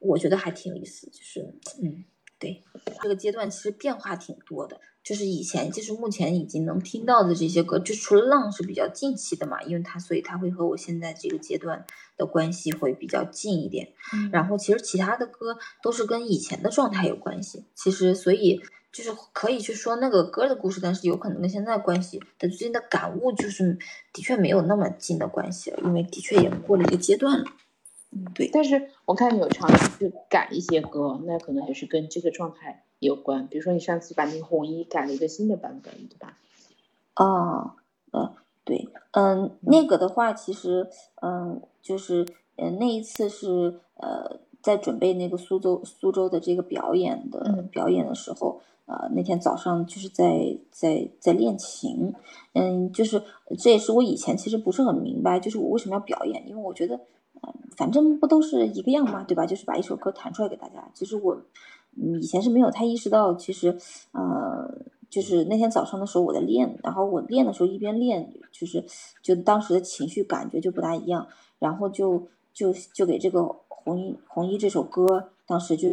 [0.00, 1.06] 我觉得还挺有意思。
[1.12, 2.04] 就是，嗯，
[2.40, 2.60] 对，
[3.00, 4.80] 这个阶段其实变化挺多的。
[5.04, 13.92] 就是以前，就是目前已经能听到的这些歌，就除了浪是比较近期的嘛，因为它所以它会和我现在这个阶段的关系会比较近一点。
[14.32, 17.64] 然后其实其他的歌都是跟以前的状态有关系。
[17.76, 18.60] 其实所以。
[18.94, 23.76] 就是可以去说那个歌的故事，但是有可能跟现在关系的最近的感悟，就是
[24.12, 27.44] 的确没有那么近的关系了，因为的确也过了一个阶段了。
[28.12, 28.48] 嗯，对。
[28.52, 33.48] 但是我看你有尝试去改一些歌，那可能还是跟这个状态有关。
[33.48, 36.38] 比如说你上次把那个红衣改了一个新的版本，对吧？
[37.14, 37.74] 啊，
[38.12, 38.32] 呃，
[38.62, 40.88] 对，嗯，那个的话，其实，
[41.20, 42.24] 嗯，就是，
[42.54, 48.62] 嗯，那一次是，呃，在准备那个苏州苏州的这个表演的表演的时候。
[48.86, 52.12] 呃，那天早上就是在在在练琴，
[52.52, 53.22] 嗯，就是
[53.58, 56.96] 这也是我以前其实不是很明白，就是我为什么要表演，因为我觉得，
[57.42, 59.46] 嗯，反正不都是一个样嘛，对吧？
[59.46, 60.90] 就是把一首歌弹出来给大家。
[60.92, 61.40] 其实我，
[62.20, 63.74] 以前是没有太意识到，其实
[64.12, 64.76] 呃，
[65.08, 68.84] 就是那天早上的时候我在练，然后我练的时候一边练，就是
[69.22, 71.26] 就当时的情绪感觉就不大一样，
[71.58, 75.88] 然后就就就给这个红衣红衣这首歌，当时就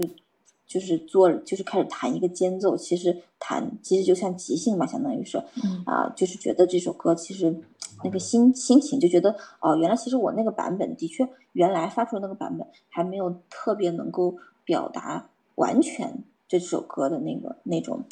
[0.71, 5.37] 就是做就是开始弹一个间奏，其实弹其实就像即兴嘛，相当于是
[5.85, 7.61] 啊，就是觉得这首歌其实。
[8.03, 18.03] 那个心心情就觉得哦，原来其实我那个版本的确，原来发出的那个版本还没有特别能够表达完全这首歌的那个那种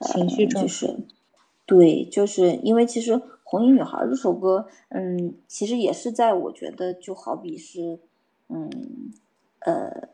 [0.00, 0.96] 情绪就是，
[1.64, 3.12] 对，就是因为其实
[3.44, 8.00] 《红衣女孩》这首歌，嗯，其实也是在我觉得就好比是，
[8.48, 8.68] 嗯，
[9.60, 10.08] 呃，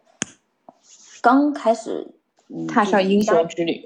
[1.23, 2.14] 刚开始
[2.68, 3.83] 踏上英雄之旅。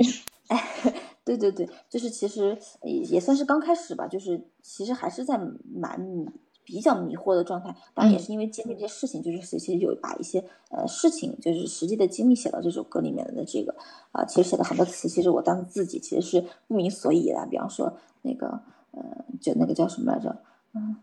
[1.25, 5.37] 对对对，就是其实也也算是刚开始吧，就是其实还是在
[5.75, 6.25] 蛮
[6.63, 7.75] 比较迷惑的状态。
[7.95, 13.75] 当然也是因为经历这些事情，就是其实有把一些呃事情，就是实际的经历写到这首歌里面的这个
[14.13, 17.45] 啊，其实写的很多词，其实我当时自己其实是不明所以的。
[17.51, 18.61] 比方说那个
[18.93, 20.37] 呃，就那个叫什么来着？
[20.75, 20.97] 嗯，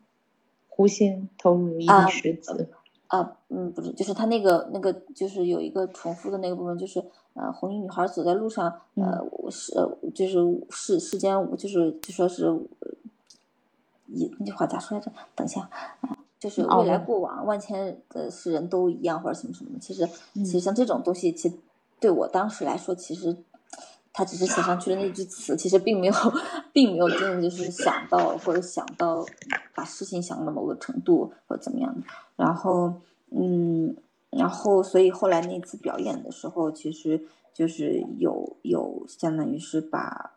[0.69, 2.69] 弧线投入一粒石子。
[2.71, 2.79] 啊，
[3.49, 7.03] 嗯，不是，就是他那个那个，就是有一个重复的那个部分，就是
[7.33, 9.71] 呃，红衣女孩走在路上，呃，是
[10.15, 10.39] 就是
[10.71, 12.51] 世世间，就是就说是，
[14.07, 15.11] 一那句话咋说来着？
[15.35, 15.69] 等一下，
[16.39, 19.79] 就是未来过往万千的世人都一样，或者什么什么的。
[19.79, 21.55] 其实其实像这种东西，其实
[21.99, 23.37] 对我当时来说，其实
[24.13, 26.13] 他只是写上去的那句词，其实并没有
[26.71, 29.25] 并没有真的就是想到或者想到
[29.73, 31.95] 把事情想到某个程度或怎么样。
[32.35, 32.93] 然后，
[33.31, 33.95] 嗯，
[34.29, 40.33] 然后，所以后来那次表演的时候，其实就是有有相当于是把，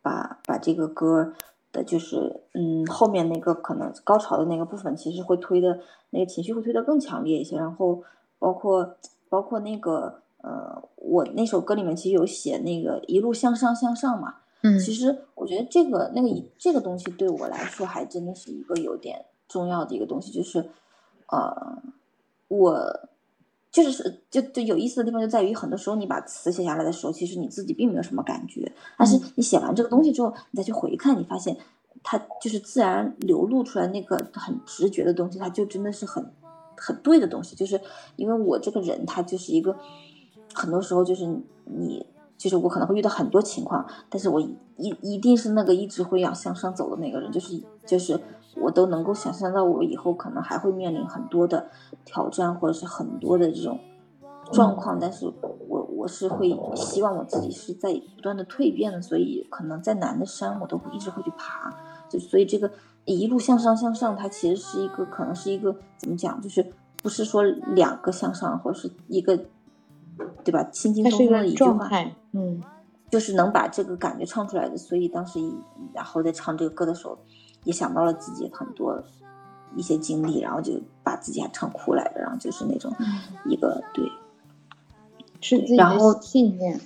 [0.00, 1.34] 把把这个歌
[1.72, 7.56] 的，就是嗯后面那个可能高潮的那个部分，其实会推的那个情绪会推得更强烈一些。
[7.56, 8.02] 然后
[8.38, 8.96] 包括
[9.28, 20.68] 包括那个呃，我那首歌里面其实有写那个一路向上向上嘛，嗯，其实我觉得这个那个这个东西对我来说还真的是一个有点重要的一个东西，就是。
[21.30, 21.82] 呃，
[22.48, 23.00] 我
[23.70, 31.54] 就是是就就有意思的地方就在于，很多时候你把词写下来的时候，其实你自己并没有什么感觉，但是你写完这个东西之后，你再去回看，你发现
[32.02, 36.32] 它就是自然流露出来那个很直觉的东西，它就真的是很
[36.78, 37.54] 很对的东西。
[37.54, 37.78] 就是
[38.16, 39.76] 因为我这个人，他就是一个
[40.58, 41.24] 很多时候就是
[41.64, 42.04] 你
[42.36, 44.56] 就是我可能会遇到很多情况，但是我一
[45.00, 48.20] 一定是那个一直会要向上走的那个人，就是就是。
[48.60, 51.66] 我都能够想象到，我以后可能还会面临很多的
[52.04, 53.78] 挑战，或者是很多的这种
[54.50, 54.98] 状况。
[54.98, 55.32] 但是
[55.68, 61.72] 我我是会希望我自己是在不断的蜕变的，所以可能再难的山，我都会一直会去爬。
[62.08, 62.68] 就所以这个
[63.04, 69.38] 一路向上向上，它其实是一个可能是一个怎么讲，就是不是说两个向上，或者是一个
[70.44, 70.64] 对吧？
[70.72, 71.88] 轻轻松松的一句话，
[72.32, 72.62] 嗯，
[73.10, 74.76] 就是能把这个感觉唱出来的。
[74.76, 75.38] 所以当时
[75.92, 77.18] 然后在唱这个歌的时候。
[77.64, 79.02] 也想到了自己很多
[79.76, 82.90] 一些经历，然后就把自己还唱哭来了，然后就是那种
[83.44, 84.08] 一个对，
[85.40, 86.80] 是自己的信念，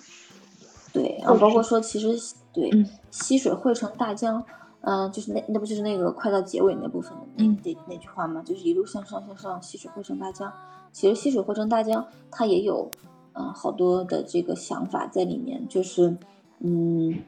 [0.93, 2.71] 对，然后包括说其实对
[3.11, 4.43] 溪水汇成大江，
[4.81, 8.43] 嗯，就是那那不就是那个快到结尾那部分的那那那句话吗？
[8.45, 10.51] 就是一路向上向上，溪水汇成大江。
[10.91, 12.91] 其实溪水汇成大江，它也有
[13.35, 16.17] 嗯好多的这个想法在里面，就是
[16.61, 17.23] 嗯，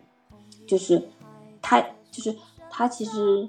[0.67, 1.09] 就是
[1.61, 1.81] 它
[2.11, 2.37] 就是。
[2.77, 3.49] 它其实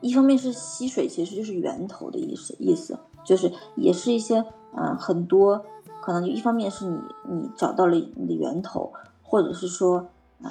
[0.00, 4.38] 一方面是溪水，其实就是源头的意思，意思就是也是一些
[4.76, 5.60] 嗯很多
[6.00, 8.92] 可能一方面是你你找到了你的源头，
[9.24, 10.06] 或者是说
[10.44, 10.48] 嗯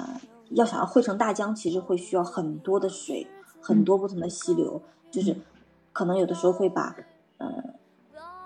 [0.50, 3.26] 要想要汇成大江，其实会需要很多的水，
[3.62, 5.34] 很多不同的溪流，就是
[5.94, 6.94] 可能有的时候会把
[7.38, 7.64] 嗯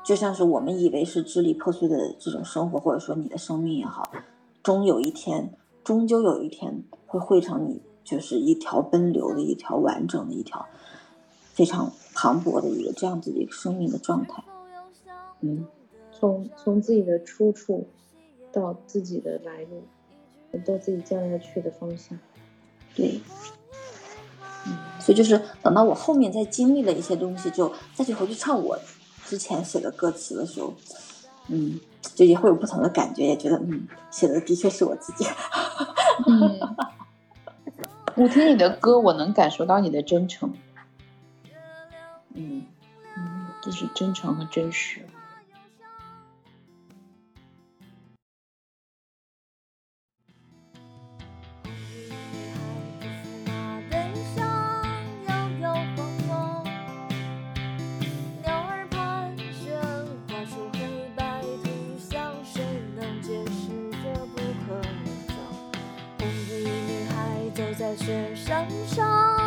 [0.04, 4.12] 就像是我们以为是支离破碎的这种生活，或者说你的生命也好，
[4.62, 7.82] 终有一天，终究有一天会汇成你。
[8.04, 10.66] 就是一条奔流的一条完整的一条
[11.54, 14.44] 非常磅礴的一个这样子的一个生命的状态，
[15.40, 15.66] 嗯，
[16.12, 17.86] 从从自己的出处
[18.52, 19.84] 到自己的来路，
[20.66, 22.18] 到自己将要去的方向，
[22.94, 23.18] 对，
[24.66, 28.78] 嗯，所以就是等到我后面再经历了一些东西之后，再去回去唱我
[29.26, 30.74] 之前写的歌词的时候，
[31.48, 31.80] 嗯，
[32.14, 35.26] 就也会有不同的感觉，也觉得嗯，写的的确是我自己。
[38.16, 40.54] 我听你的歌，我能感受到你的真诚，
[42.34, 42.64] 嗯
[43.16, 45.00] 嗯，就是真诚和真实。
[67.96, 69.43] 雪山上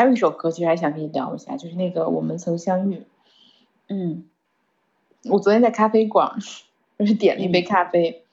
[0.00, 2.94] 还有一首歌，其实还想跟你聊一下，就是那个《我们曾相遇》。
[3.90, 4.24] 嗯，
[5.24, 6.38] 我昨天在咖啡馆，
[6.98, 8.24] 就是点了一杯咖啡，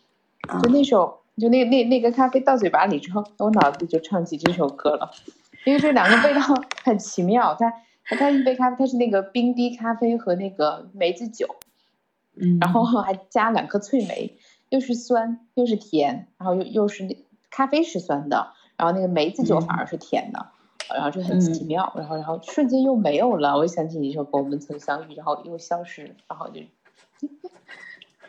[0.64, 5.12] 就那首，就那那那个咖啡到嘴巴里之后，我脑子里就唱起这首歌了，
[5.66, 6.40] 因为这两个味道
[6.86, 7.54] 很奇妙。
[7.60, 7.70] 它
[8.06, 11.58] 它它一杯咖啡，它是那个冰滴咖啡和那个梅子酒，
[12.36, 14.38] 嗯，然后还加两颗脆梅，
[14.70, 17.18] 又是酸又是甜，然后又又是那
[17.52, 20.46] 咖啡是酸的，然后那个梅子酒反而是甜的。
[20.94, 23.58] 然后就很奇妙，然后然后瞬间又没有了。
[23.58, 26.62] 我想起你说过我们曾相遇，然后又消失，然后就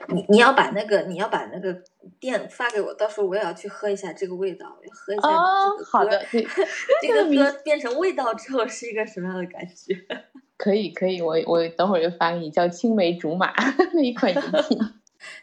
[0.09, 1.83] 你你要把那个你要把那个
[2.19, 6.47] 店发给我，到时候我也要去喝一下这个味道，要喝一下这个好的，对，
[7.03, 9.95] 这个 歌变成味道之后是一个什么样的感觉？
[10.57, 13.53] 可以可以，我我等会儿就发给你，叫青梅竹马
[13.93, 14.79] 那一款饮品。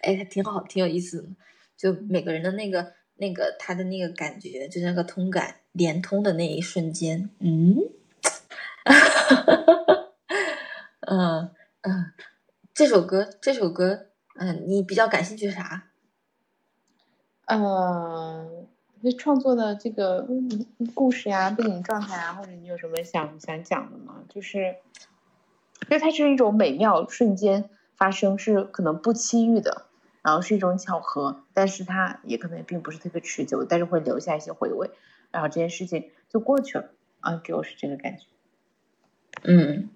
[0.01, 1.29] 哎，挺好，挺有意思的，
[1.77, 5.55] 就每个人的那个那个他的那个感觉，就是那个通感。
[5.75, 7.75] 连通的那一瞬间，嗯，
[11.01, 11.51] 嗯
[11.81, 12.13] 嗯，
[12.73, 14.05] 这首歌，这首歌，
[14.35, 15.87] 嗯，你比较感兴趣啥？
[17.47, 18.67] 嗯，
[19.01, 20.25] 那创作的这个
[20.93, 24.23] 故事呀、背景状态啊，或者你有什么想想讲的吗？
[24.29, 24.77] 就是，
[25.81, 29.87] 因为它是一种美妙瞬间发生，是可能不期遇的，
[30.21, 34.89] 然后是一种巧合，但是它也可能并不是特别持久，但是会留下一些回味。
[35.35, 38.23] 然后这件事情就过去了啊，给我是这个感觉。
[39.43, 39.89] 嗯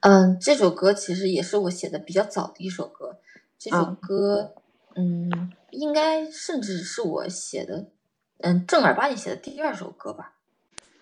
[0.00, 3.18] 嗯，这首歌其实也是我写的比较早的一首歌。
[3.58, 4.52] 这首歌，
[4.94, 7.86] 嗯，应该甚至是我写的，
[8.40, 10.34] 嗯，正儿八经写的第二首歌吧。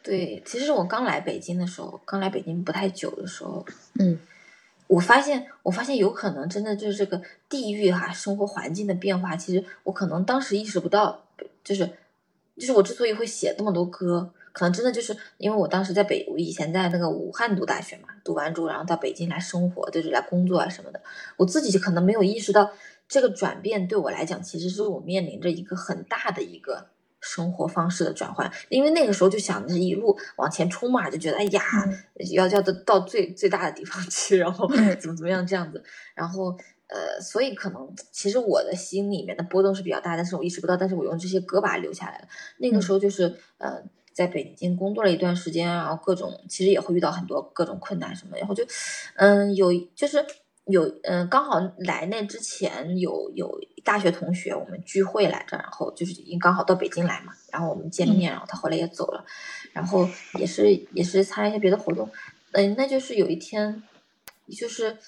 [0.00, 3.66] 对，其实我刚来北京的时候，刚来北京不太久的时候，
[3.98, 4.20] 嗯，
[4.86, 11.24] 我发现，我发现有可能真的就是这个地域哈，生活环境的变化，其实我可能当时意识不到，
[11.64, 11.90] 就是。
[12.56, 21.00] 就是我之所以会写那么多歌，可能真的就是因为我当时在北，我以前在那个武汉读大学嘛，读完之后然后到北京来生活，就是来工作啊什么的。
[21.36, 22.70] 我自己可能没有意识到
[23.08, 26.86] 这个转变对我来讲，其实是我面临着一个很大的一个
[27.20, 28.50] 生活方式的转换。
[28.68, 31.60] 因为那个时候就想着一路往前冲嘛，就觉得哎呀，
[32.32, 34.68] 要要到到最最大的地方去，然后
[35.00, 35.82] 怎么怎么样这样子，
[36.14, 36.56] 然后。
[36.86, 42.28] 呃，所以可能其实我的心里面的波动是比较大，但是我意识不到，但是我用这些歌把它留下来了。
[42.58, 43.82] 那个时候就是呃，
[44.12, 48.64] 在北京工作了一段时间，然后各种其实也会遇到很多各种困难什么，然后就
[49.16, 50.24] 嗯有就是
[50.66, 59.24] 有嗯刚好来那之前有有大学同学我们聚会来着，然后就是已经刚好到北京来嘛，然后我们见面，然后他后来也走了，
[59.72, 60.06] 然后
[60.38, 62.10] 也是也是参加一些别的活动，
[62.52, 63.82] 嗯，那就是有一天
[64.50, 64.98] 就是。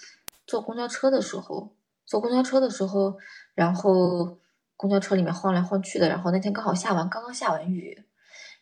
[0.46, 1.74] 坐公交车的时候，
[2.04, 3.18] 坐公交车的时候，
[3.54, 4.38] 然后
[4.76, 8.04] 公交车里面晃来晃去的，然后那天刚好下完，刚刚下完雨，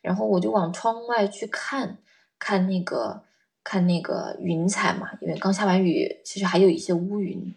[0.01, 1.99] 然后我就往窗外去看，
[2.39, 3.23] 看那个
[3.63, 7.55] 看那个云彩嘛，因为刚下完雨，其实还有一些乌云，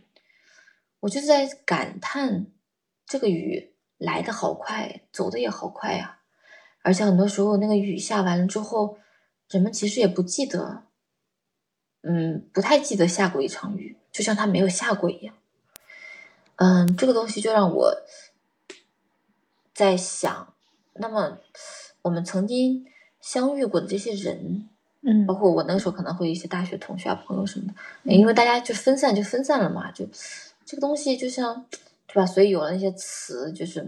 [0.99, 2.47] 我就在感叹
[3.05, 6.19] 这个雨来的好快，走的也好快呀，
[6.81, 8.97] 而且很多时候那个雨下完了之后，
[9.49, 10.83] 人们其实也不记得，
[12.01, 13.95] 嗯，不太记得下过一场雨。
[14.17, 15.35] 就像他没有下过一样，
[16.55, 17.95] 嗯，这个东西就让我
[19.75, 20.55] 在想，
[20.95, 21.37] 那么
[22.01, 22.83] 我们曾经
[23.21, 24.67] 相遇过的这些人，
[25.01, 27.71] 嗯，包括我那个时候可能会一些大学同学啊、朋友什么
[28.03, 30.03] 的，因为大家就分散就分散了嘛，就
[30.65, 31.67] 这个东西就像，
[32.07, 32.25] 对吧？
[32.25, 33.87] 所以有了那些词，就是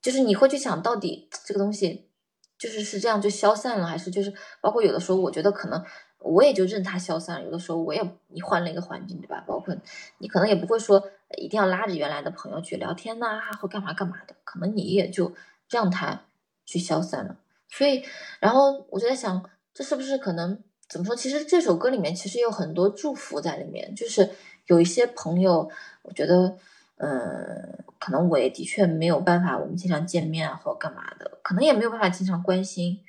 [0.00, 2.08] 就是你会去想到底这个东西
[2.56, 5.84] 就是是这样就消散了，还是就是包括有的时候我觉得可能。
[6.20, 9.42] 我也就任它消散了，有的时候我也你换了一个环境，对吧？
[9.46, 9.74] 包括
[10.18, 11.02] 你可能也不会说
[11.38, 15.32] 一定要拉着原来的朋友去聊天呐，或干嘛干嘛的，可能你也就
[15.70, 16.22] 让它
[16.66, 17.36] 去消散了。
[17.68, 18.04] 所以，
[18.38, 21.16] 然后我就在想，这是不是可能怎么说？
[21.16, 24.28] 其实这首歌里面其实有很多祝福在里面，就是
[24.66, 25.70] 有一些朋友，
[26.02, 26.58] 我觉得，
[26.96, 33.00] 嗯，可能我也的确没有办法，我们经常见面啊，或干嘛的，可能也没有办法经常关心，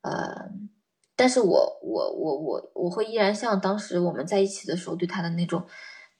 [0.00, 0.48] 呃。
[1.16, 5.66] 但是我我我我我会依然像当时我们在一起的时候对他的那种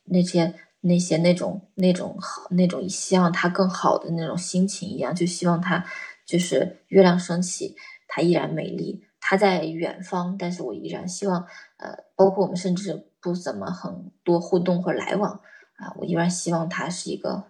[0.05, 5.85] 那些那些那种那种好那种希望他更好的那种心情一样，就希望他
[6.27, 7.77] 就是月亮升起，
[8.09, 9.05] 他依然美丽。
[9.29, 11.45] 他在远方，但是我依然希望，
[11.79, 15.33] 呃，包括我们甚至不怎么很多互动或来往
[15.79, 17.43] 啊，我依然希望他是一个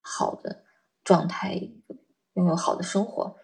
[0.00, 0.62] 好的
[1.02, 1.60] 状态，
[2.34, 3.34] 拥有好的生活，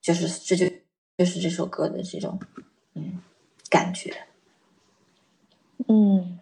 [0.00, 0.74] 就是这就
[1.16, 2.38] 就是这首歌的这种
[2.94, 3.22] 嗯
[3.70, 4.14] 感觉，
[5.88, 6.38] 嗯，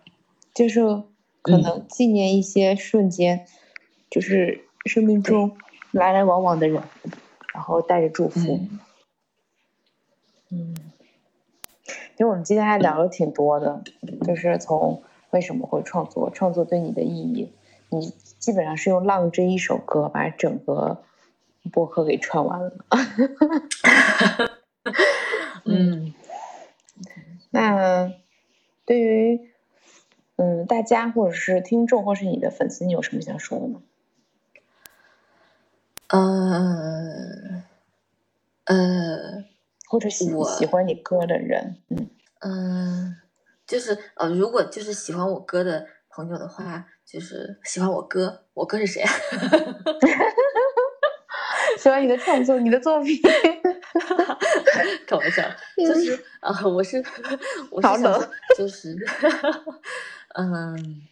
[0.53, 0.81] 就是
[1.43, 3.47] 可能纪念一些瞬间，
[4.11, 5.57] 就是生命中
[5.93, 6.83] 来来往往的人，
[7.53, 8.61] 然后带着祝福。
[10.51, 10.75] 嗯，
[11.85, 13.83] 其实我们今天还聊了挺多的，
[14.27, 17.53] 就是从为什么会创作，创作对你的意义，
[17.91, 21.05] 你基本上是用《浪》这一首歌把整个
[21.73, 22.73] 播客给串完了。
[25.65, 26.15] 嗯，
[27.51, 28.13] 那
[28.85, 29.51] 对于
[30.37, 33.83] 嗯大家或者是听众或是你的粉丝，你有什么想说的吗？
[36.09, 37.63] 嗯，
[38.65, 39.45] 呃。
[39.87, 42.11] 或者喜喜欢你歌的人，嗯
[42.41, 43.17] 嗯，
[43.65, 49.05] 就是呃，如果就是喜欢我歌的朋友的话，就是喜欢我歌，我歌是谁？
[51.79, 53.21] 喜欢你的创作，你的作品。
[55.07, 55.43] 开玩笑，
[55.77, 57.03] 就是啊，我是
[57.71, 58.97] 我是想就是
[60.35, 61.03] 嗯。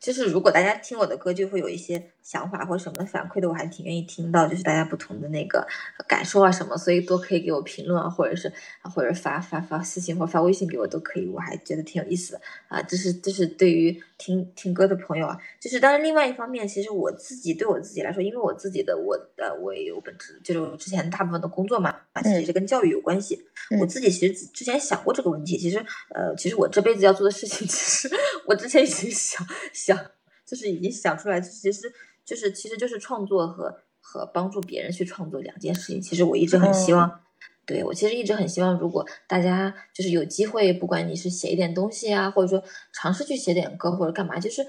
[0.00, 5.64] 就是如果大家听我的歌，就会有一些想法或什么的反馈的，我还挺愿意听到，就是大家不同的那个
[6.08, 8.50] 感受啊什么，所以都可以给我评论啊，或者是
[8.82, 12.80] 或者发发发私信或发微信给我都可以，我还觉得挺有意思的啊。
[12.80, 23.44] 这是这是对于听听歌的朋友啊，就是当然另外一方面，其实我自己对我自己来说，因为我自己的我的我也有本职，就是之前大部分的工作嘛，啊，其实是跟教育有关系。
[23.78, 25.76] 我自己其实之前想过这个问题，其实
[26.14, 28.10] 呃，其实我这辈子要做的事情， 其实
[28.46, 29.98] 我之前已经想想。
[30.46, 31.90] 就是已经想出来，其实
[32.24, 36.00] 就是，其实就是创作和和帮助别人去创作两件事情。
[36.00, 37.20] 其实我一直很希望，
[37.66, 44.62] 对我其实一直很希望，如果大家就是有机会，不管你是写一点东西啊，或者说尝试去写点歌或者干嘛，就是，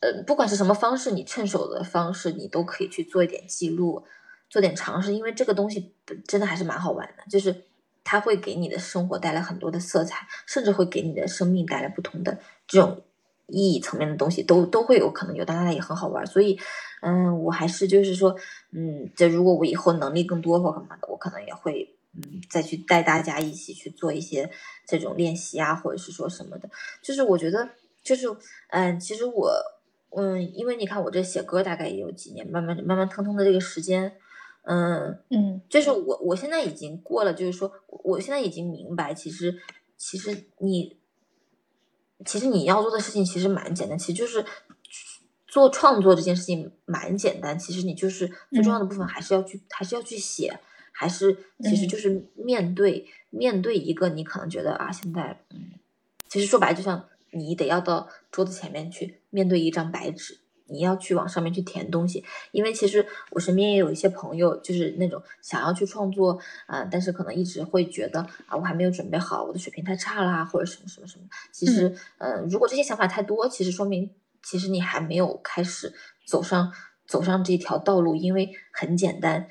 [0.00, 4.04] 呃，不管是什么方式，你趁手的方式，你都可以去做一点记录，
[4.48, 5.94] 做点尝试，因为这个东西
[6.26, 7.64] 真的还是蛮好玩的，就是
[8.04, 13.02] 它会给你的生活带来很多的色彩，甚至会给你的生命带来不同的这种。
[13.50, 16.58] 意义层面的东西都都会有可能有，大家也很好玩，所以，
[17.02, 18.36] 嗯，我还是就是说，
[18.72, 24.50] 嗯，这如果我以后能力更多或干嘛的，我可能也会，嗯，再去带大家一起去做一些
[24.86, 26.70] 这种练习啊，或者是说什么的。
[27.02, 27.68] 就是我觉得，
[28.02, 28.26] 就是，
[28.70, 29.50] 嗯，其实我，
[30.16, 34.16] 嗯，因为你看我这写歌大概也有几年，慢慢慢慢腾腾的这个时间，
[34.62, 39.58] 嗯嗯，就是我我现在已经过了，就是说，我现在已经明白，其实
[39.96, 40.99] 其实你。
[42.24, 44.44] 其实你要做的事情其实蛮简单，其实就是
[45.46, 47.58] 做创作这件事情蛮简单。
[47.58, 50.58] 其实你就是最重要的部分还是要去，还是要去写，
[50.92, 55.72] 还是其实就是面对面对一个你可能觉得啊，现在嗯，
[56.28, 60.40] 其实说白了就像你得要到桌子前面去面对一张白纸。
[60.70, 71.24] 你要去往上面去填东西，因为其实我身边也有一些朋友，就是那种想要去创作啊，但是可能一直会觉得啊，我还没有准备好，我的水平太差啦，或者什么什么什么。
[71.52, 74.10] 其实，嗯，如果这些想法太多，其实说明
[74.42, 75.92] 其实你还没有开始
[76.26, 76.72] 走上
[77.06, 79.48] 走上这条道路，因为很简单，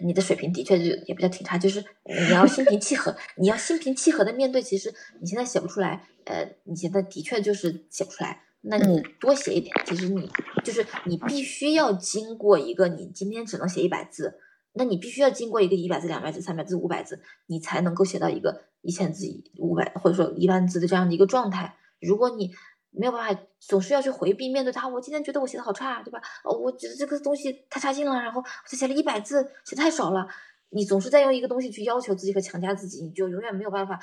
[0.00, 8.40] 你的水平的确就也比较挺差，就是你要心平气和， 你要心平气和的面对，其实你现在写不出来，呃，你现在的确就是写不出来。
[8.66, 10.26] 那你多写一点，其实你
[10.64, 14.40] 就是你必须要经过一个，你今天只能写一百字，
[14.72, 19.26] 那你必须要经过一个一百字、两百字、三百字、五百字，你才能够写到一个一千字、
[19.58, 21.76] 五百或者说一万字的这样的一个状态。
[22.00, 22.52] 如果你
[22.90, 26.22] 没有办法，总是要去回避面对它，我今天觉得我写的好差，对吧？
[26.44, 30.26] 哦，我觉得这个东西太差劲了，然后我写了一百字，写太少了。
[30.70, 34.00] 你总是在用一个东西去要求自己和强加自己，你就永远没有办法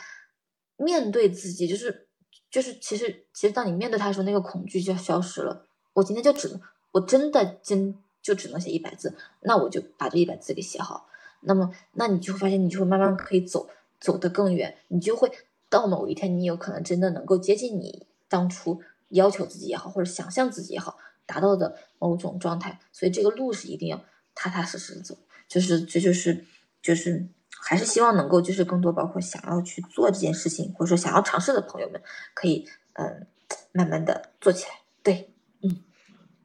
[0.78, 2.10] 面对自己，就是。
[2.52, 5.66] 就是其实其实当你面对他的时候，那个恐惧就消失了。
[5.94, 6.62] 我今天就只能，
[6.92, 11.08] 我真的真就只能写一百字，那我就把这一百字给写好。
[11.40, 13.70] 那么，那你就会发现，你就会慢慢可以走
[14.00, 14.78] 走得更远。
[14.90, 15.32] 你就会
[15.70, 22.80] 到某一天，你有可能真的能够接近你当初要求自己也好，或者想象自己也好达到的某种状态。
[22.92, 24.04] 所以这个路是一定要
[24.36, 25.18] 踏踏实实走。
[25.48, 26.46] 就是这就是
[26.82, 27.28] 就是。
[27.64, 32.02] 还是希望能够，就是更多包括想要去做这件事情，或者说想要尝试的朋友们，
[32.34, 33.28] 可以嗯，
[33.72, 34.72] 慢慢的做起来。
[35.04, 35.80] 对，嗯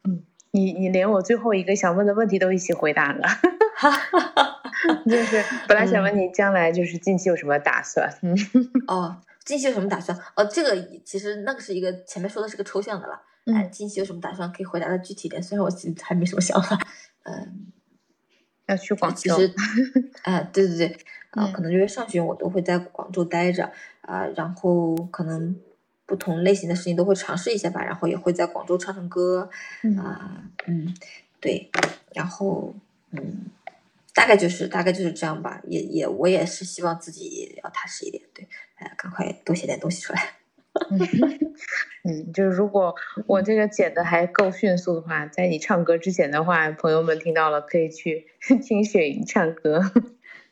[0.04, 3.26] 嗯，你你连我最后一个想问的问题都一起回答了，
[5.08, 8.12] 就是本来想问你将来就是近期有什么打算？
[8.22, 8.36] 嗯，
[8.86, 10.16] 哦，近期有什么打算？
[10.36, 13.22] 哦，这个其实那个是一个前面说的是个抽象的了。
[13.46, 14.52] 嗯，近期有什么打算？
[14.52, 15.42] 可以回答的具体点。
[15.42, 16.76] 虽然我其实还没什么想法。
[17.22, 17.72] 嗯，
[18.66, 19.16] 要去广州。
[19.16, 19.54] 其实，
[20.22, 20.98] 哎， 对对对，
[21.30, 23.72] 啊，可能六月上旬我都会在广州待着
[24.02, 25.56] 啊，然后可能
[26.04, 29.50] 不同类型的事情都会尝试一下吧，然后也会在广州唱唱歌
[29.98, 30.94] 啊，嗯，
[31.40, 31.70] 对，
[32.14, 32.74] 然后
[33.12, 33.46] 嗯。
[34.16, 40.36] 大概就是大概就是这样吧，也也我也是希望自己要踏实一点，对，哎，赶快多写点东西出来。
[42.04, 42.94] 嗯，就是如果
[43.26, 48.26] 我这个剪的还够迅速的话，在你唱歌之前的话，朋友们听到了可以去
[48.62, 49.80] 听雪莹唱歌。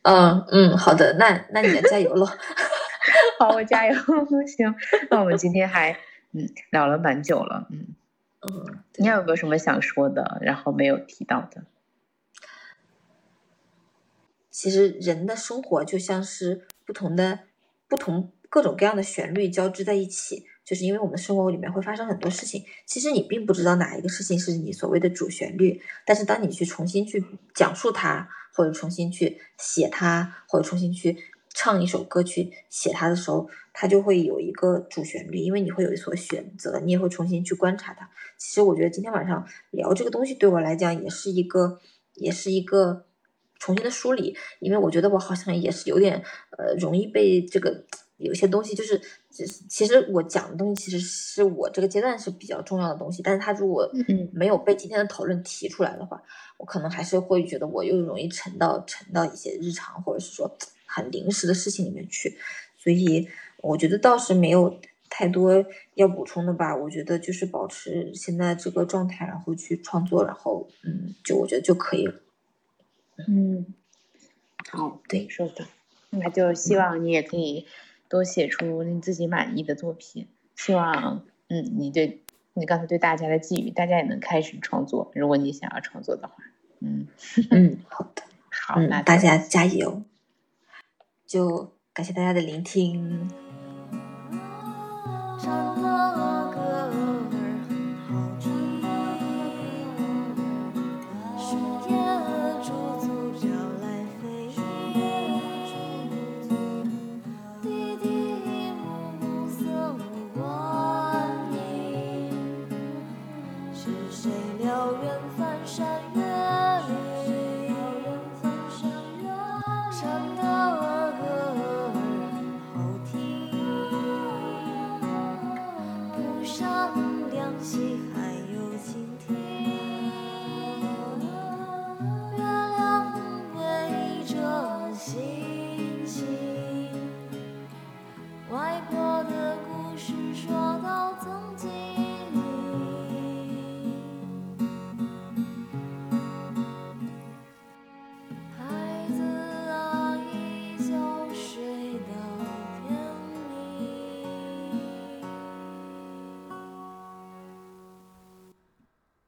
[0.03, 2.27] 嗯嗯，好的，那那你们加油喽。
[3.39, 3.95] 好，我加油。
[4.47, 4.75] 行，
[5.11, 5.93] 那我们今天还
[6.33, 7.95] 嗯聊了蛮久了，嗯
[8.43, 11.65] 嗯，你有没有什么想说的，然后没有提到的？
[14.51, 17.41] 其实人的生活就像是不同的、
[17.89, 22.65] 不同各种各样的旋律交织在一起，就是因为我们生活里面会发生很多事情。
[22.87, 31.17] 其实你并不知道哪一个事情是你所谓的主旋律，但是当你去重新去讲述它，或者重新去写它，或者重新去
[31.53, 38.09] 唱一首歌去写它的时候，它就会有一个主旋律，因为你会有所选择，你也会重新去观察它。
[38.39, 41.81] 其实我觉得今天晚上聊这个东西对我来讲也是一个，
[42.15, 43.07] 也是一个。
[43.57, 46.23] 重新的梳理，因为我觉得我好像也是有点
[46.59, 47.85] 呃，容易被这个
[48.17, 49.01] 有些东西，就是
[49.69, 53.91] 其实我讲的东西，其实是我这个阶段是比较重要的东西，但是他如果
[54.33, 56.23] 没有被今天的讨论提出来的话，
[56.57, 62.39] 我可能还是会觉得我又容易沉到沉到一些日常或者是说很临时的事情里面去，
[62.77, 63.29] 所以
[63.59, 64.79] 我觉得倒是没有
[65.11, 65.65] 太多
[65.95, 66.77] 要补充的吧。
[66.77, 72.15] 我觉得就是保持现在这个状态，然后去创作，然后嗯，就我觉得就可以了。
[73.29, 73.67] 嗯，
[74.71, 75.67] 好，对，说的，
[76.11, 77.67] 那就希望你也可以
[78.15, 80.29] 多写出你自己满意的作品。
[80.55, 82.23] 希望，嗯，你对
[82.53, 85.11] 你刚才对大家的寄语，大家也能开始创作。
[85.17, 86.35] 如果你想要创作的话，
[86.79, 87.09] 嗯
[87.51, 90.05] 嗯，好的，好，那大家加油，
[91.27, 93.29] 就感谢大家的聆听。